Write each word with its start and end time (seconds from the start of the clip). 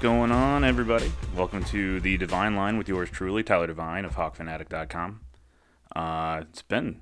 Going 0.00 0.30
on, 0.30 0.62
everybody? 0.62 1.10
Welcome 1.34 1.64
to 1.64 1.98
the 1.98 2.16
Divine 2.16 2.54
Line 2.54 2.78
with 2.78 2.88
yours 2.88 3.10
truly, 3.10 3.42
Tyler 3.42 3.66
Divine 3.66 4.04
of 4.04 4.14
HawkFanatic.com. 4.14 5.20
Uh, 5.96 6.38
it's 6.42 6.62
been, 6.62 7.00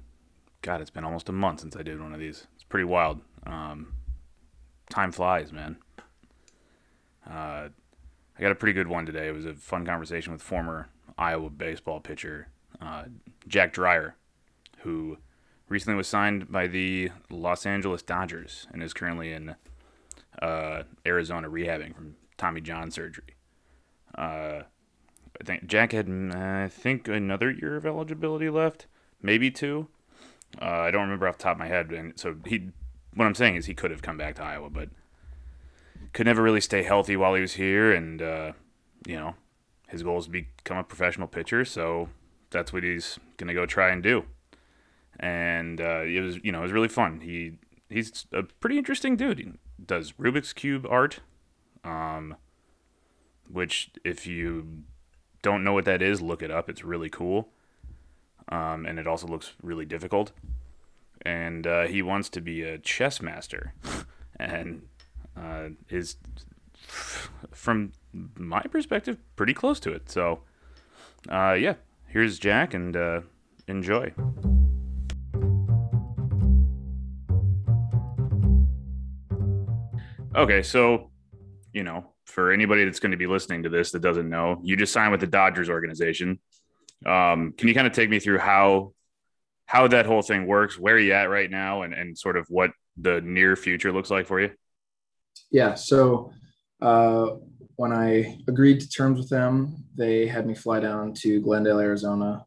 God, 0.63 0.81
it's 0.81 0.89
been 0.89 1.05
almost 1.05 1.29
a 1.29 1.33
month 1.33 1.61
since 1.61 1.77
I 1.77 1.83
did 1.83 2.01
one 2.01 2.15
of 2.15 2.21
these. 2.21 2.47
It's 2.55 2.65
pretty 2.65 2.87
wild. 2.87 3.21
Um, 3.45 3.93
time 4.89 5.13
flies, 5.13 5.53
man. 5.53 5.77
Uh, 7.29 7.69
I 7.69 8.41
got 8.41 8.51
a 8.51 8.55
pretty 8.55 8.73
good 8.73 8.89
one 8.89 9.05
today. 9.05 9.29
It 9.29 9.35
was 9.35 9.45
a 9.45 9.53
fun 9.53 9.85
conversation 9.85 10.33
with 10.33 10.41
former 10.41 10.89
Iowa 11.19 11.51
baseball 11.51 12.01
pitcher 12.01 12.49
uh, 12.81 13.05
Jack 13.47 13.75
Dreyer, 13.75 14.17
who 14.79 15.19
recently 15.69 15.99
was 15.99 16.09
signed 16.09 16.51
by 16.51 16.67
the 16.67 17.11
Los 17.29 17.67
Angeles 17.67 18.01
Dodgers 18.01 18.67
and 18.73 18.83
is 18.83 18.95
currently 18.95 19.33
in 19.33 19.55
uh, 20.41 20.85
Arizona 21.05 21.51
rehabbing 21.51 21.95
from 21.95 22.17
Tommy 22.37 22.61
John 22.61 22.91
surgery. 22.91 23.37
Uh, 24.17 24.63
I 25.41 25.45
think 25.45 25.67
Jack 25.67 25.93
had, 25.93 26.09
I 26.35 26.69
think, 26.69 27.09
another 27.09 27.51
year 27.51 27.77
of 27.77 27.87
eligibility 27.87 28.49
left, 28.49 28.87
maybe 29.23 29.51
two. 29.51 29.89
Uh, 30.61 30.65
I 30.65 30.91
don't 30.91 31.03
remember 31.03 31.29
off 31.29 31.39
the 31.39 31.45
top 31.45 31.57
of 31.57 31.59
my 31.59 31.69
head, 31.69 31.91
and 31.93 32.19
so 32.19 32.37
he. 32.47 32.71
What 33.15 33.25
I'm 33.27 33.35
saying 33.35 33.57
is 33.57 33.67
he 33.67 33.75
could 33.75 33.91
have 33.91 34.03
come 34.03 34.19
back 34.19 34.35
to 34.37 34.43
Iowa, 34.43 34.69
but 34.71 34.91
could 36.13 36.27
never 36.27 36.43
really 36.43 36.61
stay 36.61 36.83
healthy 36.83 37.17
while 37.17 37.35
he 37.35 37.41
was 37.41 37.55
here, 37.55 37.93
and 37.93 38.23
uh, 38.23 38.53
you 39.07 39.17
know, 39.17 39.35
his 39.89 40.03
goal 40.03 40.19
is 40.19 40.27
to 40.27 40.31
become 40.31 40.79
a 40.79 40.85
professional 40.85 41.29
pitcher, 41.29 41.65
so 41.65 42.09
that's 42.51 42.73
what 42.73 42.83
he's 42.83 43.19
gonna 43.37 43.55
go 43.55 43.67
try 43.67 43.91
and 43.91 44.03
do. 44.03 44.25
And 45.19 45.81
uh, 45.81 46.03
it 46.03 46.21
was, 46.21 46.39
you 46.43 46.53
know, 46.53 46.61
it 46.61 46.65
was 46.65 46.73
really 46.73 46.89
fun. 46.89 47.21
He 47.21 47.59
he's 47.89 48.27
a 48.33 48.43
pretty 48.43 48.79
interesting 48.79 49.17
dude. 49.17 49.39
He 49.39 49.53
does 49.85 50.13
Rubik's 50.13 50.53
cube 50.53 50.87
art, 50.89 51.21
um, 51.87 52.37
which 53.51 53.91
if 54.05 54.27
you 54.27 54.83
don't 55.43 55.63
know 55.63 55.73
what 55.73 55.85
that 55.85 56.03
is, 56.03 56.21
look 56.21 56.43
it 56.43 56.51
up. 56.51 56.69
It's 56.69 56.85
really 56.85 57.09
cool, 57.09 57.49
um, 58.49 58.85
and 58.85 58.99
it 58.99 59.07
also 59.07 59.27
looks 59.27 59.53
really 59.63 59.87
difficult. 59.87 60.33
And 61.23 61.67
uh, 61.67 61.87
he 61.87 62.03
wants 62.03 62.29
to 62.31 62.41
be 62.41 62.63
a 62.63 62.79
chess 62.79 63.23
master, 63.23 63.73
and 64.41 64.83
uh, 65.37 65.69
is, 65.89 66.17
from 67.53 67.93
my 68.13 68.63
perspective, 68.63 69.19
pretty 69.37 69.55
close 69.55 69.81
to 69.81 69.93
it. 69.93 70.11
So, 70.11 70.41
uh, 71.29 71.53
yeah, 71.53 71.75
here's 72.09 72.39
Jack, 72.39 72.75
and 72.75 72.97
uh, 72.97 73.21
enjoy. 73.67 74.13
Okay, 80.35 80.63
so 80.63 81.09
you 81.77 81.85
know, 81.85 82.07
for 82.25 82.53
anybody 82.53 82.87
that's 82.87 83.01
going 83.01 83.11
to 83.11 83.19
be 83.19 83.27
listening 83.27 83.65
to 83.65 83.69
this 83.69 83.91
that 83.91 84.01
doesn't 84.01 84.31
know, 84.31 84.59
you 84.63 84.79
just 84.79 84.95
signed 84.95 85.13
with 85.13 85.21
the 85.21 85.27
Dodgers 85.27 85.69
organization. 85.69 86.41
Um, 87.05 87.53
can 87.53 87.69
you 87.69 87.75
kind 87.75 87.87
of 87.87 87.93
take 87.93 88.09
me 88.09 88.19
through 88.19 88.39
how 88.39 88.95
how 89.67 89.87
that 89.89 90.07
whole 90.07 90.23
thing 90.23 90.47
works, 90.47 90.79
where 90.79 90.99
you 90.99 91.13
at 91.13 91.29
right 91.29 91.51
now, 91.51 91.83
and 91.83 91.93
and 91.93 92.17
sort 92.17 92.39
of 92.39 92.47
what 92.49 92.71
the 92.97 93.21
near 93.21 93.57
future 93.57 93.93
looks 93.93 94.11
like 94.11 94.27
for 94.27 94.41
you? 94.41 94.53
Yeah. 95.51 95.75
So 95.75 96.33
uh, 96.81 97.27
when 97.75 97.93
I 97.93 98.39
agreed 98.49 98.81
to 98.81 98.89
terms 98.89 99.19
with 99.19 99.29
them, 99.29 99.85
they 99.95 100.27
had 100.27 100.47
me 100.47 100.55
fly 100.55 100.81
down 100.81 101.13
to 101.21 101.43
Glendale, 101.43 101.81
Arizona, 101.81 102.47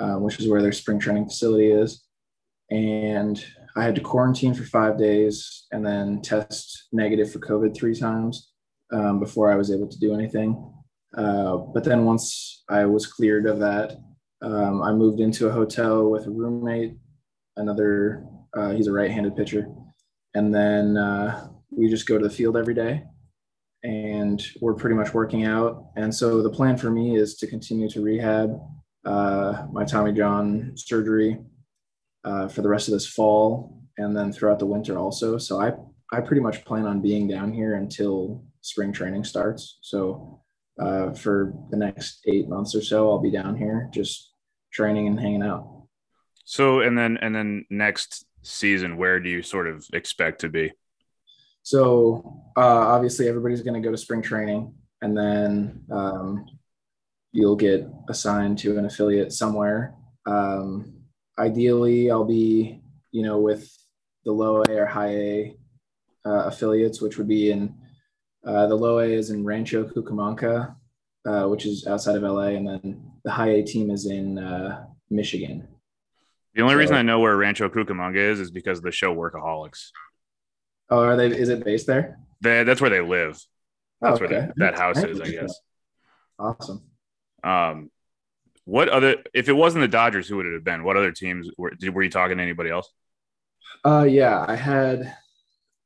uh, 0.00 0.14
which 0.14 0.40
is 0.40 0.48
where 0.48 0.62
their 0.62 0.72
spring 0.72 0.98
training 0.98 1.26
facility 1.26 1.70
is, 1.70 2.02
and 2.70 3.44
I 3.76 3.84
had 3.84 3.94
to 3.96 4.00
quarantine 4.00 4.54
for 4.54 4.64
five 4.64 4.96
days 4.96 5.66
and 5.70 5.84
then 5.84 6.22
test 6.22 6.88
negative 6.92 7.30
for 7.30 7.40
COVID 7.40 7.76
three 7.76 7.94
times 7.94 8.49
um, 8.92 9.20
before 9.20 9.50
I 9.50 9.56
was 9.56 9.70
able 9.70 9.88
to 9.88 9.98
do 9.98 10.14
anything. 10.14 10.72
Uh, 11.16 11.56
but 11.56 11.84
then 11.84 12.04
once 12.04 12.62
I 12.68 12.86
was 12.86 13.06
cleared 13.06 13.46
of 13.46 13.58
that, 13.60 13.96
um, 14.42 14.82
I 14.82 14.92
moved 14.92 15.20
into 15.20 15.48
a 15.48 15.52
hotel 15.52 16.08
with 16.10 16.26
a 16.26 16.30
roommate, 16.30 16.96
another, 17.56 18.24
uh, 18.56 18.70
he's 18.70 18.86
a 18.86 18.92
right 18.92 19.10
handed 19.10 19.36
pitcher. 19.36 19.66
And 20.34 20.54
then 20.54 20.96
uh, 20.96 21.48
we 21.70 21.88
just 21.90 22.06
go 22.06 22.16
to 22.18 22.26
the 22.26 22.34
field 22.34 22.56
every 22.56 22.74
day 22.74 23.02
and 23.82 24.42
we're 24.60 24.74
pretty 24.74 24.96
much 24.96 25.14
working 25.14 25.44
out. 25.44 25.86
And 25.96 26.14
so 26.14 26.42
the 26.42 26.50
plan 26.50 26.76
for 26.76 26.90
me 26.90 27.16
is 27.16 27.36
to 27.36 27.46
continue 27.46 27.88
to 27.90 28.02
rehab 28.02 28.58
uh, 29.04 29.66
my 29.72 29.84
Tommy 29.84 30.12
John 30.12 30.72
surgery 30.76 31.38
uh, 32.24 32.48
for 32.48 32.62
the 32.62 32.68
rest 32.68 32.88
of 32.88 32.92
this 32.92 33.06
fall 33.06 33.82
and 33.96 34.16
then 34.16 34.32
throughout 34.32 34.58
the 34.58 34.66
winter 34.66 34.98
also. 34.98 35.38
So 35.38 35.60
I, 35.60 35.72
I 36.12 36.20
pretty 36.20 36.42
much 36.42 36.64
plan 36.64 36.86
on 36.86 37.00
being 37.00 37.28
down 37.28 37.52
here 37.52 37.74
until 37.74 38.44
spring 38.60 38.92
training 38.92 39.24
starts. 39.24 39.78
So 39.82 40.40
uh, 40.80 41.12
for 41.12 41.52
the 41.70 41.76
next 41.76 42.20
eight 42.26 42.48
months 42.48 42.74
or 42.74 42.82
so, 42.82 43.10
I'll 43.10 43.18
be 43.18 43.30
down 43.30 43.56
here 43.56 43.88
just 43.92 44.32
training 44.72 45.06
and 45.06 45.18
hanging 45.18 45.42
out. 45.42 45.86
So 46.44 46.80
and 46.80 46.96
then 46.96 47.16
and 47.18 47.34
then 47.34 47.64
next 47.70 48.24
season, 48.42 48.96
where 48.96 49.20
do 49.20 49.28
you 49.28 49.42
sort 49.42 49.68
of 49.68 49.86
expect 49.92 50.40
to 50.40 50.48
be? 50.48 50.72
So 51.62 52.42
uh, 52.56 52.60
obviously, 52.60 53.28
everybody's 53.28 53.62
going 53.62 53.80
to 53.80 53.86
go 53.86 53.92
to 53.92 53.98
spring 53.98 54.22
training, 54.22 54.74
and 55.02 55.16
then 55.16 55.84
um, 55.90 56.46
you'll 57.32 57.56
get 57.56 57.86
assigned 58.08 58.58
to 58.58 58.78
an 58.78 58.86
affiliate 58.86 59.32
somewhere. 59.32 59.94
Um, 60.26 60.94
ideally, 61.38 62.10
I'll 62.10 62.24
be, 62.24 62.82
you 63.12 63.22
know, 63.22 63.38
with 63.38 63.70
the 64.24 64.32
low 64.32 64.62
A 64.68 64.72
or 64.72 64.86
high 64.86 65.14
A 65.14 65.56
uh, 66.24 66.44
affiliates, 66.46 67.00
which 67.00 67.18
would 67.18 67.28
be 67.28 67.50
in 67.50 67.74
uh, 68.44 68.66
the 68.66 68.74
low 68.74 68.98
A 68.98 69.06
is 69.06 69.30
in 69.30 69.44
Rancho 69.44 69.84
Cucamonga, 69.84 70.74
uh, 71.26 71.44
which 71.46 71.66
is 71.66 71.86
outside 71.86 72.16
of 72.16 72.22
LA, 72.22 72.48
and 72.48 72.66
then 72.66 73.10
the 73.24 73.30
high 73.30 73.50
A 73.50 73.62
team 73.62 73.90
is 73.90 74.06
in 74.06 74.38
uh, 74.38 74.86
Michigan. 75.10 75.68
The 76.54 76.62
only 76.62 76.74
so, 76.74 76.78
reason 76.78 76.96
I 76.96 77.02
know 77.02 77.20
where 77.20 77.36
Rancho 77.36 77.68
Cucamonga 77.68 78.16
is 78.16 78.40
is 78.40 78.50
because 78.50 78.78
of 78.78 78.84
the 78.84 78.92
show 78.92 79.14
Workaholics. 79.14 79.90
Oh, 80.88 81.04
are 81.04 81.16
they? 81.16 81.26
Is 81.26 81.48
it 81.48 81.64
based 81.64 81.86
there? 81.86 82.18
They, 82.40 82.64
that's 82.64 82.80
where 82.80 82.90
they 82.90 83.00
live. 83.00 83.38
That's 84.00 84.20
oh, 84.20 84.24
okay. 84.24 84.34
where 84.34 84.54
that 84.56 84.78
house 84.78 85.02
is, 85.04 85.20
I 85.20 85.30
guess. 85.30 85.54
Awesome. 86.38 86.82
Um, 87.44 87.90
what 88.64 88.88
other? 88.88 89.16
If 89.34 89.48
it 89.48 89.52
wasn't 89.52 89.82
the 89.82 89.88
Dodgers, 89.88 90.26
who 90.26 90.36
would 90.36 90.46
it 90.46 90.54
have 90.54 90.64
been? 90.64 90.82
What 90.82 90.96
other 90.96 91.12
teams 91.12 91.48
were? 91.56 91.72
Were 91.92 92.02
you 92.02 92.10
talking 92.10 92.38
to 92.38 92.42
anybody 92.42 92.70
else? 92.70 92.90
Uh, 93.84 94.06
yeah, 94.08 94.44
I 94.46 94.56
had 94.56 95.16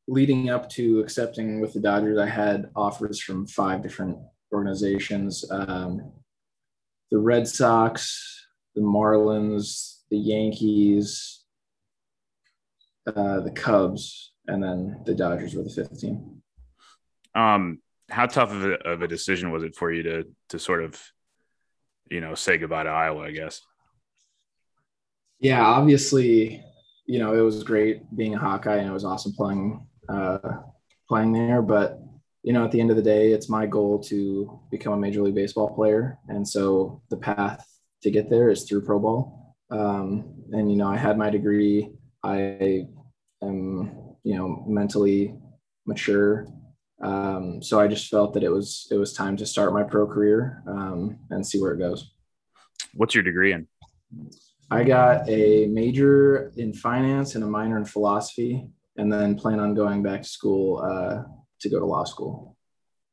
leading 0.06 0.50
up 0.50 0.68
to 0.70 1.00
accepting 1.00 1.60
with 1.60 1.72
the 1.72 1.80
Dodgers, 1.80 2.18
I 2.18 2.26
had 2.26 2.70
offers 2.76 3.20
from 3.20 3.46
five 3.46 3.82
different 3.82 4.18
organizations 4.52 5.44
um, 5.50 6.12
the 7.10 7.18
Red 7.18 7.46
Sox, 7.46 8.46
the 8.74 8.80
Marlins, 8.80 10.00
the 10.10 10.18
Yankees, 10.18 11.44
uh, 13.06 13.40
the 13.40 13.52
Cubs, 13.52 14.32
and 14.46 14.62
then 14.62 15.02
the 15.04 15.14
Dodgers 15.14 15.54
were 15.54 15.62
the 15.62 15.70
fifth 15.70 16.00
team. 16.00 16.42
Um, 17.34 17.80
how 18.10 18.26
tough 18.26 18.52
of 18.52 18.64
a, 18.64 18.74
of 18.88 19.02
a 19.02 19.08
decision 19.08 19.50
was 19.50 19.62
it 19.62 19.74
for 19.74 19.92
you 19.92 20.02
to 20.02 20.24
to 20.50 20.58
sort 20.58 20.82
of 20.82 21.00
you 22.10 22.20
know, 22.20 22.34
say 22.34 22.58
goodbye 22.58 22.84
to 22.84 22.90
Iowa, 22.90 23.24
I 23.24 23.30
guess. 23.30 23.60
Yeah, 25.40 25.64
obviously, 25.64 26.62
you 27.06 27.18
know, 27.18 27.34
it 27.34 27.40
was 27.40 27.62
great 27.64 28.02
being 28.16 28.34
a 28.34 28.38
Hawkeye 28.38 28.76
and 28.76 28.88
it 28.88 28.92
was 28.92 29.04
awesome 29.04 29.32
playing 29.32 29.86
uh, 30.08 30.38
playing 31.08 31.32
there. 31.32 31.62
But 31.62 32.00
you 32.42 32.52
know, 32.52 32.64
at 32.64 32.72
the 32.72 32.80
end 32.80 32.90
of 32.90 32.96
the 32.96 33.02
day, 33.02 33.32
it's 33.32 33.48
my 33.48 33.66
goal 33.66 33.98
to 34.04 34.60
become 34.70 34.92
a 34.92 34.98
Major 34.98 35.22
League 35.22 35.34
Baseball 35.34 35.74
player, 35.74 36.18
and 36.28 36.46
so 36.46 37.02
the 37.10 37.16
path 37.16 37.66
to 38.02 38.10
get 38.10 38.28
there 38.28 38.50
is 38.50 38.64
through 38.64 38.84
pro 38.84 38.98
ball. 38.98 39.56
Um, 39.70 40.44
and 40.52 40.70
you 40.70 40.76
know, 40.76 40.88
I 40.88 40.96
had 40.96 41.16
my 41.18 41.30
degree. 41.30 41.90
I 42.22 42.86
am, 43.42 44.16
you 44.22 44.36
know, 44.36 44.64
mentally 44.66 45.34
mature. 45.86 46.46
Um, 47.02 47.62
so 47.62 47.80
I 47.80 47.88
just 47.88 48.08
felt 48.08 48.34
that 48.34 48.42
it 48.42 48.50
was 48.50 48.86
it 48.90 48.96
was 48.96 49.12
time 49.12 49.36
to 49.38 49.46
start 49.46 49.72
my 49.72 49.82
pro 49.82 50.06
career 50.06 50.62
um, 50.66 51.18
and 51.30 51.46
see 51.46 51.60
where 51.60 51.72
it 51.72 51.78
goes. 51.78 52.12
What's 52.94 53.14
your 53.14 53.24
degree 53.24 53.52
in? 53.52 53.66
I 54.70 54.84
got 54.84 55.28
a 55.28 55.66
major 55.66 56.52
in 56.56 56.72
finance 56.72 57.34
and 57.34 57.44
a 57.44 57.46
minor 57.46 57.76
in 57.76 57.84
philosophy, 57.84 58.66
and 58.96 59.12
then 59.12 59.37
plan 59.37 59.61
on 59.61 59.75
going 59.75 60.02
back 60.02 60.23
to 60.23 60.29
school 60.29 60.81
uh, 60.82 61.23
to 61.61 61.69
go 61.69 61.79
to 61.79 61.87
law 61.87 62.05
school. 62.05 62.56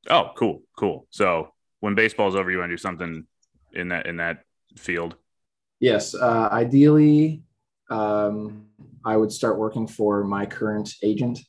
Oh, 0.09 0.31
cool, 0.35 0.61
cool. 0.77 1.07
So 1.09 1.49
when 1.79 1.95
baseball's 1.95 2.35
over, 2.35 2.51
you 2.51 2.59
want 2.59 2.69
to 2.69 2.73
do 2.75 2.81
something 2.81 3.25
in 3.73 3.89
that 3.89 4.05
in 4.05 4.17
that 4.17 4.43
field? 4.77 5.15
Yes, 5.79 6.13
uh, 6.13 6.49
ideally, 6.51 7.43
um, 7.89 8.67
I 9.03 9.17
would 9.17 9.31
start 9.31 9.57
working 9.57 9.87
for 9.87 10.23
my 10.23 10.45
current 10.45 10.93
agent. 11.01 11.39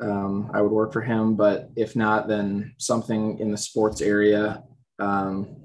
Um, 0.00 0.50
I 0.52 0.60
would 0.60 0.72
work 0.72 0.92
for 0.92 1.02
him, 1.02 1.34
but 1.34 1.70
if 1.76 1.96
not, 1.96 2.28
then 2.28 2.74
something 2.78 3.38
in 3.38 3.50
the 3.50 3.56
sports 3.56 4.00
area. 4.00 4.62
Um, 4.98 5.56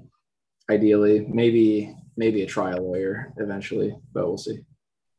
ideally, 0.70 1.26
maybe 1.28 1.94
maybe 2.16 2.42
a 2.42 2.46
trial 2.46 2.82
lawyer 2.82 3.32
eventually, 3.38 3.96
but 4.12 4.26
we'll 4.26 4.38
see. 4.38 4.60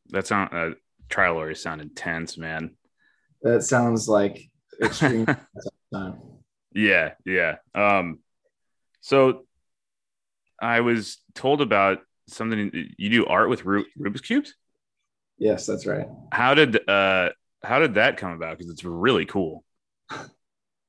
That 0.09 0.27
sound 0.27 0.49
uh, 0.53 0.71
trial 1.09 1.35
lawyers 1.35 1.61
sound 1.61 1.81
intense, 1.81 2.37
man. 2.37 2.71
That 3.43 3.63
sounds 3.63 4.07
like 4.07 4.49
extreme 4.81 5.25
time. 5.93 6.19
Yeah, 6.73 7.13
yeah. 7.25 7.57
Um, 7.75 8.19
so 9.01 9.45
I 10.61 10.81
was 10.81 11.17
told 11.33 11.61
about 11.61 11.99
something 12.27 12.71
you 12.97 13.09
do 13.09 13.25
art 13.25 13.49
with 13.49 13.63
Rubik's 13.63 14.21
cubes. 14.21 14.53
Yes, 15.37 15.65
that's 15.65 15.85
right. 15.85 16.07
How 16.31 16.53
did 16.53 16.87
uh 16.87 17.29
how 17.63 17.79
did 17.79 17.95
that 17.95 18.17
come 18.17 18.31
about? 18.31 18.57
Because 18.57 18.71
it's 18.71 18.83
really 18.83 19.25
cool. 19.25 19.63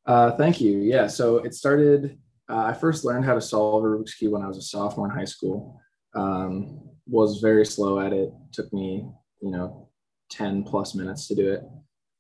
Uh, 0.04 0.32
thank 0.32 0.60
you. 0.60 0.78
Yeah, 0.78 1.06
so 1.06 1.38
it 1.38 1.54
started. 1.54 2.18
Uh, 2.48 2.64
I 2.64 2.72
first 2.72 3.04
learned 3.04 3.24
how 3.24 3.34
to 3.34 3.40
solve 3.40 3.84
a 3.84 3.86
Rubik's 3.86 4.14
cube 4.14 4.32
when 4.32 4.42
I 4.42 4.48
was 4.48 4.58
a 4.58 4.62
sophomore 4.62 5.08
in 5.08 5.16
high 5.16 5.24
school. 5.24 5.80
Um, 6.14 6.80
was 7.06 7.40
very 7.40 7.64
slow 7.64 8.00
at 8.00 8.12
it. 8.12 8.32
Took 8.52 8.72
me, 8.72 9.06
you 9.40 9.50
know, 9.50 9.88
ten 10.30 10.64
plus 10.64 10.94
minutes 10.94 11.28
to 11.28 11.34
do 11.34 11.52
it. 11.52 11.62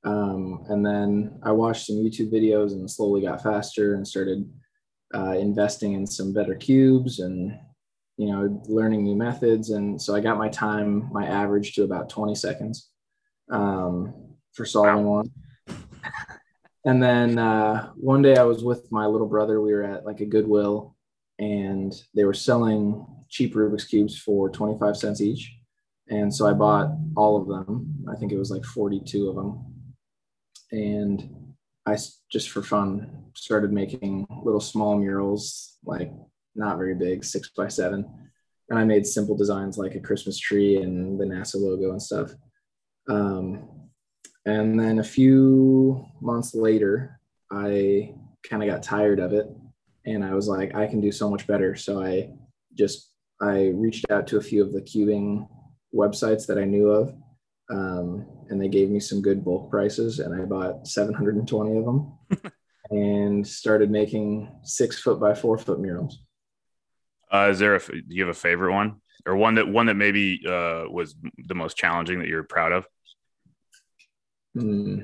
Um, 0.04 0.64
and 0.68 0.84
then 0.84 1.38
I 1.42 1.52
watched 1.52 1.86
some 1.86 1.96
YouTube 1.96 2.32
videos 2.32 2.72
and 2.72 2.90
slowly 2.90 3.22
got 3.22 3.42
faster 3.42 3.94
and 3.94 4.06
started 4.06 4.50
uh, 5.14 5.36
investing 5.38 5.92
in 5.92 6.06
some 6.06 6.32
better 6.32 6.54
cubes 6.54 7.20
and 7.20 7.58
you 8.16 8.26
know 8.26 8.62
learning 8.68 9.04
new 9.04 9.14
methods. 9.14 9.70
And 9.70 10.00
so 10.00 10.14
I 10.14 10.20
got 10.20 10.38
my 10.38 10.48
time, 10.48 11.08
my 11.12 11.26
average 11.26 11.74
to 11.74 11.84
about 11.84 12.08
20 12.08 12.34
seconds 12.34 12.90
um, 13.50 14.14
for 14.52 14.64
solving 14.64 15.04
one. 15.04 15.30
And 16.84 17.00
then 17.00 17.38
uh, 17.38 17.90
one 17.94 18.22
day 18.22 18.36
I 18.36 18.42
was 18.42 18.64
with 18.64 18.90
my 18.90 19.06
little 19.06 19.28
brother. 19.28 19.60
We 19.60 19.72
were 19.72 19.84
at 19.84 20.04
like 20.04 20.18
a 20.18 20.26
Goodwill, 20.26 20.96
and 21.38 21.94
they 22.12 22.24
were 22.24 22.34
selling 22.34 23.06
cheap 23.28 23.54
Rubik's 23.54 23.84
cubes 23.84 24.18
for 24.18 24.50
25 24.50 24.96
cents 24.96 25.20
each. 25.20 25.54
And 26.08 26.34
so 26.34 26.44
I 26.44 26.54
bought 26.54 26.90
all 27.16 27.40
of 27.40 27.46
them. 27.46 28.04
I 28.10 28.16
think 28.16 28.32
it 28.32 28.36
was 28.36 28.50
like 28.50 28.64
42 28.64 29.28
of 29.28 29.36
them 29.36 29.71
and 30.72 31.52
I 31.86 31.96
just 32.30 32.50
for 32.50 32.62
fun 32.62 33.24
started 33.34 33.72
making 33.72 34.26
little 34.44 34.60
small 34.60 34.98
murals, 34.98 35.78
like 35.84 36.12
not 36.54 36.78
very 36.78 36.94
big, 36.94 37.24
six 37.24 37.50
by 37.56 37.68
seven. 37.68 38.08
And 38.70 38.78
I 38.78 38.84
made 38.84 39.06
simple 39.06 39.36
designs 39.36 39.78
like 39.78 39.94
a 39.94 40.00
Christmas 40.00 40.38
tree 40.38 40.76
and 40.76 41.20
the 41.20 41.24
NASA 41.24 41.56
logo 41.56 41.90
and 41.90 42.02
stuff. 42.02 42.32
Um, 43.08 43.68
and 44.46 44.78
then 44.78 44.98
a 44.98 45.04
few 45.04 46.06
months 46.20 46.54
later, 46.54 47.20
I 47.50 48.14
kind 48.48 48.62
of 48.62 48.68
got 48.68 48.82
tired 48.82 49.20
of 49.20 49.32
it 49.32 49.46
and 50.06 50.24
I 50.24 50.34
was 50.34 50.48
like, 50.48 50.74
I 50.74 50.86
can 50.86 51.00
do 51.00 51.12
so 51.12 51.28
much 51.28 51.46
better. 51.46 51.76
So 51.76 52.02
I 52.02 52.30
just 52.74 53.10
I 53.40 53.68
reached 53.74 54.10
out 54.10 54.26
to 54.28 54.38
a 54.38 54.42
few 54.42 54.62
of 54.62 54.72
the 54.72 54.80
cubing 54.80 55.48
websites 55.94 56.46
that 56.46 56.58
I 56.58 56.64
knew 56.64 56.88
of 56.90 57.14
um, 57.72 58.26
and 58.50 58.60
they 58.60 58.68
gave 58.68 58.90
me 58.90 59.00
some 59.00 59.22
good 59.22 59.44
bulk 59.44 59.70
prices, 59.70 60.18
and 60.18 60.34
I 60.34 60.44
bought 60.44 60.86
720 60.86 61.78
of 61.78 61.84
them, 61.84 62.12
and 62.90 63.46
started 63.46 63.90
making 63.90 64.50
six 64.62 65.00
foot 65.00 65.18
by 65.18 65.34
four 65.34 65.56
foot 65.56 65.80
murals. 65.80 66.18
Uh, 67.32 67.48
is 67.50 67.58
there 67.58 67.74
a 67.74 67.80
do 67.80 68.02
you 68.08 68.22
have 68.22 68.36
a 68.36 68.38
favorite 68.38 68.74
one, 68.74 69.00
or 69.26 69.36
one 69.36 69.54
that 69.54 69.66
one 69.66 69.86
that 69.86 69.94
maybe 69.94 70.42
uh, 70.46 70.84
was 70.90 71.14
the 71.38 71.54
most 71.54 71.76
challenging 71.76 72.18
that 72.18 72.28
you're 72.28 72.42
proud 72.42 72.72
of? 72.72 72.86
Hmm. 74.54 74.98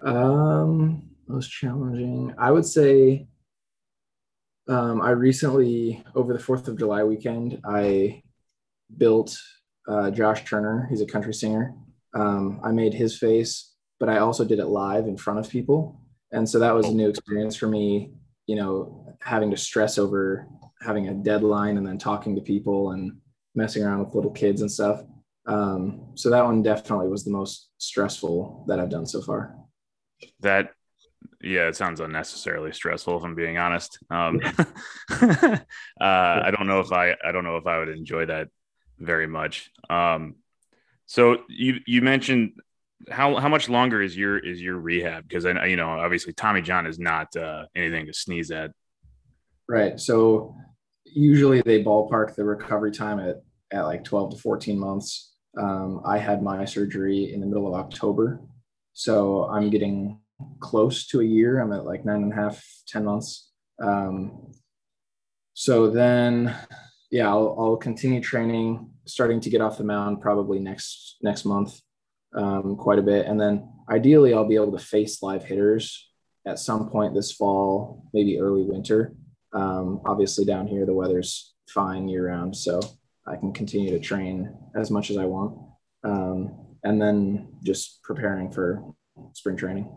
Um, 0.00 1.10
most 1.26 1.50
challenging, 1.50 2.34
I 2.38 2.50
would 2.52 2.66
say. 2.66 3.26
Um, 4.68 5.02
I 5.02 5.10
recently, 5.10 6.04
over 6.14 6.32
the 6.32 6.38
Fourth 6.38 6.68
of 6.68 6.78
July 6.78 7.02
weekend, 7.02 7.60
I 7.64 8.22
built 8.96 9.36
uh, 9.88 10.10
Josh 10.10 10.44
Turner. 10.44 10.86
He's 10.90 11.00
a 11.00 11.06
country 11.06 11.34
singer. 11.34 11.74
Um, 12.14 12.60
I 12.62 12.72
made 12.72 12.94
his 12.94 13.18
face, 13.18 13.74
but 13.98 14.08
I 14.08 14.18
also 14.18 14.44
did 14.44 14.58
it 14.58 14.66
live 14.66 15.06
in 15.06 15.16
front 15.16 15.40
of 15.40 15.48
people. 15.48 16.00
And 16.32 16.48
so 16.48 16.58
that 16.58 16.74
was 16.74 16.86
a 16.88 16.94
new 16.94 17.08
experience 17.08 17.56
for 17.56 17.68
me, 17.68 18.12
you 18.46 18.56
know, 18.56 19.06
having 19.20 19.50
to 19.50 19.56
stress 19.56 19.98
over 19.98 20.46
having 20.80 21.08
a 21.08 21.14
deadline 21.14 21.76
and 21.76 21.86
then 21.86 21.98
talking 21.98 22.34
to 22.34 22.40
people 22.40 22.90
and 22.92 23.16
messing 23.54 23.84
around 23.84 24.00
with 24.00 24.14
little 24.14 24.30
kids 24.30 24.60
and 24.60 24.70
stuff. 24.70 25.02
Um, 25.46 26.12
so 26.14 26.30
that 26.30 26.44
one 26.44 26.62
definitely 26.62 27.08
was 27.08 27.24
the 27.24 27.30
most 27.30 27.70
stressful 27.78 28.64
that 28.68 28.78
I've 28.80 28.90
done 28.90 29.06
so 29.06 29.20
far. 29.20 29.54
That 30.40 30.70
yeah, 31.40 31.68
it 31.68 31.76
sounds 31.76 32.00
unnecessarily 32.00 32.72
stressful 32.72 33.16
if 33.16 33.24
I'm 33.24 33.34
being 33.34 33.58
honest. 33.58 33.98
Um, 34.10 34.40
uh, 35.10 35.58
I 36.00 36.52
don't 36.56 36.66
know 36.66 36.80
if 36.80 36.92
I 36.92 37.16
I 37.24 37.32
don't 37.32 37.44
know 37.44 37.56
if 37.56 37.66
I 37.66 37.78
would 37.78 37.88
enjoy 37.88 38.26
that 38.26 38.48
very 39.02 39.26
much. 39.26 39.70
Um, 39.90 40.36
so 41.06 41.42
you 41.48 41.80
you 41.86 42.02
mentioned 42.02 42.52
how 43.10 43.36
how 43.36 43.48
much 43.48 43.68
longer 43.68 44.00
is 44.00 44.16
your 44.16 44.38
is 44.38 44.60
your 44.60 44.78
rehab? 44.78 45.28
Because 45.28 45.44
I 45.44 45.66
you 45.66 45.76
know 45.76 45.88
obviously 45.88 46.32
Tommy 46.32 46.62
John 46.62 46.86
is 46.86 46.98
not 46.98 47.34
uh, 47.36 47.66
anything 47.74 48.06
to 48.06 48.14
sneeze 48.14 48.50
at. 48.50 48.70
Right. 49.68 49.98
So 49.98 50.54
usually 51.04 51.62
they 51.62 51.82
ballpark 51.82 52.34
the 52.34 52.44
recovery 52.44 52.92
time 52.92 53.18
at 53.18 53.42
at 53.72 53.82
like 53.82 54.04
12 54.04 54.32
to 54.32 54.36
14 54.36 54.78
months. 54.78 55.34
Um, 55.58 56.02
I 56.04 56.18
had 56.18 56.42
my 56.42 56.64
surgery 56.64 57.32
in 57.32 57.40
the 57.40 57.46
middle 57.46 57.66
of 57.66 57.74
October, 57.74 58.40
so 58.92 59.44
I'm 59.44 59.70
getting 59.70 60.18
close 60.60 61.06
to 61.08 61.20
a 61.20 61.24
year. 61.24 61.60
I'm 61.60 61.72
at 61.72 61.84
like 61.84 62.04
nine 62.04 62.22
and 62.22 62.32
a 62.32 62.36
half, 62.36 62.64
10 62.88 63.04
months. 63.04 63.50
Um, 63.82 64.52
so 65.54 65.90
then 65.90 66.54
yeah, 67.10 67.28
I'll, 67.28 67.54
I'll 67.58 67.76
continue 67.76 68.20
training, 68.20 68.90
starting 69.06 69.40
to 69.40 69.50
get 69.50 69.60
off 69.60 69.78
the 69.78 69.84
mound 69.84 70.20
probably 70.20 70.58
next 70.58 71.16
next 71.22 71.44
month, 71.44 71.80
um, 72.34 72.76
quite 72.76 72.98
a 72.98 73.02
bit, 73.02 73.26
and 73.26 73.40
then 73.40 73.68
ideally 73.90 74.34
I'll 74.34 74.48
be 74.48 74.56
able 74.56 74.76
to 74.76 74.84
face 74.84 75.22
live 75.22 75.44
hitters 75.44 76.08
at 76.46 76.58
some 76.58 76.88
point 76.88 77.14
this 77.14 77.32
fall, 77.32 78.04
maybe 78.12 78.40
early 78.40 78.62
winter. 78.62 79.14
Um, 79.52 80.00
obviously, 80.06 80.44
down 80.44 80.66
here 80.66 80.86
the 80.86 80.94
weather's 80.94 81.54
fine 81.68 82.08
year 82.08 82.26
round, 82.28 82.56
so 82.56 82.80
I 83.26 83.36
can 83.36 83.52
continue 83.52 83.90
to 83.90 84.00
train 84.00 84.54
as 84.74 84.90
much 84.90 85.10
as 85.10 85.16
I 85.16 85.26
want, 85.26 85.58
um, 86.04 86.76
and 86.82 87.00
then 87.00 87.54
just 87.62 88.02
preparing 88.02 88.50
for 88.50 88.82
spring 89.34 89.56
training. 89.56 89.92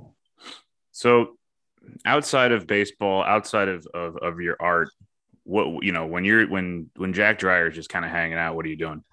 So, 0.92 1.38
outside 2.06 2.52
of 2.52 2.68
baseball, 2.68 3.24
outside 3.24 3.68
of, 3.68 3.88
of, 3.94 4.18
of 4.18 4.40
your 4.40 4.58
art, 4.60 4.90
what 5.46 5.84
you 5.84 5.92
know 5.92 6.08
when 6.08 6.26
you're 6.26 6.48
when 6.48 6.90
when 6.98 7.14
Jack 7.14 7.40
Dreyer 7.40 7.68
is 7.68 7.76
just 7.76 7.90
kind 7.90 8.04
of 8.04 8.12
hanging 8.12 8.38
out, 8.38 8.56
what 8.56 8.66
are 8.66 8.70
you 8.70 8.78
doing? 8.78 9.04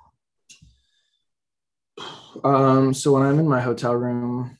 Um, 2.42 2.94
so 2.94 3.12
when 3.12 3.22
I'm 3.22 3.38
in 3.38 3.46
my 3.46 3.60
hotel 3.60 3.94
room, 3.94 4.58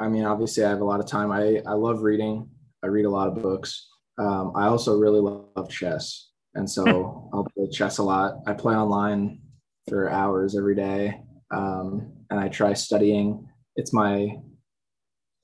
I 0.00 0.08
mean, 0.08 0.24
obviously 0.24 0.64
I 0.64 0.70
have 0.70 0.80
a 0.80 0.84
lot 0.84 1.00
of 1.00 1.06
time. 1.06 1.30
I 1.30 1.60
I 1.66 1.74
love 1.74 2.02
reading. 2.02 2.48
I 2.82 2.86
read 2.86 3.04
a 3.04 3.10
lot 3.10 3.28
of 3.28 3.42
books. 3.42 3.88
Um, 4.18 4.52
I 4.56 4.66
also 4.66 4.98
really 4.98 5.20
love 5.20 5.68
chess, 5.68 6.30
and 6.54 6.68
so 6.68 7.28
I'll 7.32 7.46
play 7.54 7.68
chess 7.70 7.98
a 7.98 8.02
lot. 8.02 8.38
I 8.46 8.54
play 8.54 8.74
online 8.74 9.40
for 9.86 10.10
hours 10.10 10.56
every 10.56 10.74
day, 10.74 11.20
um, 11.50 12.12
and 12.30 12.40
I 12.40 12.48
try 12.48 12.72
studying. 12.72 13.46
It's 13.76 13.92
my 13.92 14.38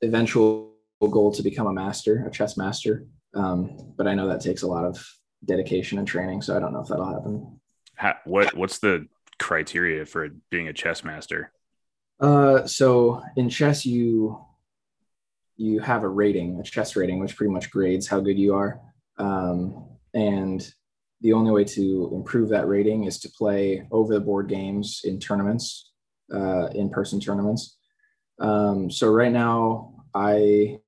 eventual 0.02 0.72
goal 1.00 1.30
to 1.32 1.42
become 1.42 1.66
a 1.66 1.72
master, 1.72 2.24
a 2.26 2.30
chess 2.30 2.56
master. 2.56 3.06
Um, 3.34 3.92
but 3.96 4.06
I 4.06 4.14
know 4.14 4.28
that 4.28 4.40
takes 4.40 4.62
a 4.62 4.66
lot 4.66 4.86
of 4.86 5.06
dedication 5.44 5.98
and 5.98 6.06
training. 6.06 6.42
So 6.42 6.56
I 6.56 6.60
don't 6.60 6.72
know 6.72 6.80
if 6.80 6.88
that'll 6.88 7.12
happen. 7.12 7.60
How, 7.94 8.14
what 8.24 8.54
what's 8.54 8.78
the 8.78 9.06
criteria 9.38 10.04
for 10.04 10.28
being 10.50 10.68
a 10.68 10.72
chess 10.72 11.04
master? 11.04 11.52
Uh, 12.20 12.66
so 12.66 13.22
in 13.36 13.48
chess, 13.48 13.84
you 13.84 14.38
you 15.56 15.80
have 15.80 16.02
a 16.02 16.08
rating, 16.08 16.60
a 16.60 16.62
chess 16.62 16.96
rating, 16.96 17.18
which 17.18 17.36
pretty 17.36 17.52
much 17.52 17.70
grades 17.70 18.06
how 18.06 18.20
good 18.20 18.38
you 18.38 18.54
are. 18.54 18.80
Um, 19.18 19.88
and 20.12 20.70
the 21.22 21.32
only 21.32 21.50
way 21.50 21.64
to 21.64 22.10
improve 22.14 22.50
that 22.50 22.68
rating 22.68 23.04
is 23.04 23.18
to 23.20 23.30
play 23.30 23.86
over 23.90 24.12
the 24.12 24.20
board 24.20 24.48
games 24.48 25.00
in 25.04 25.18
tournaments, 25.18 25.92
uh, 26.32 26.66
in 26.74 26.90
person 26.90 27.20
tournaments. 27.20 27.78
Um, 28.38 28.90
so 28.90 29.08
right 29.08 29.32
now, 29.32 29.94
I 30.14 30.78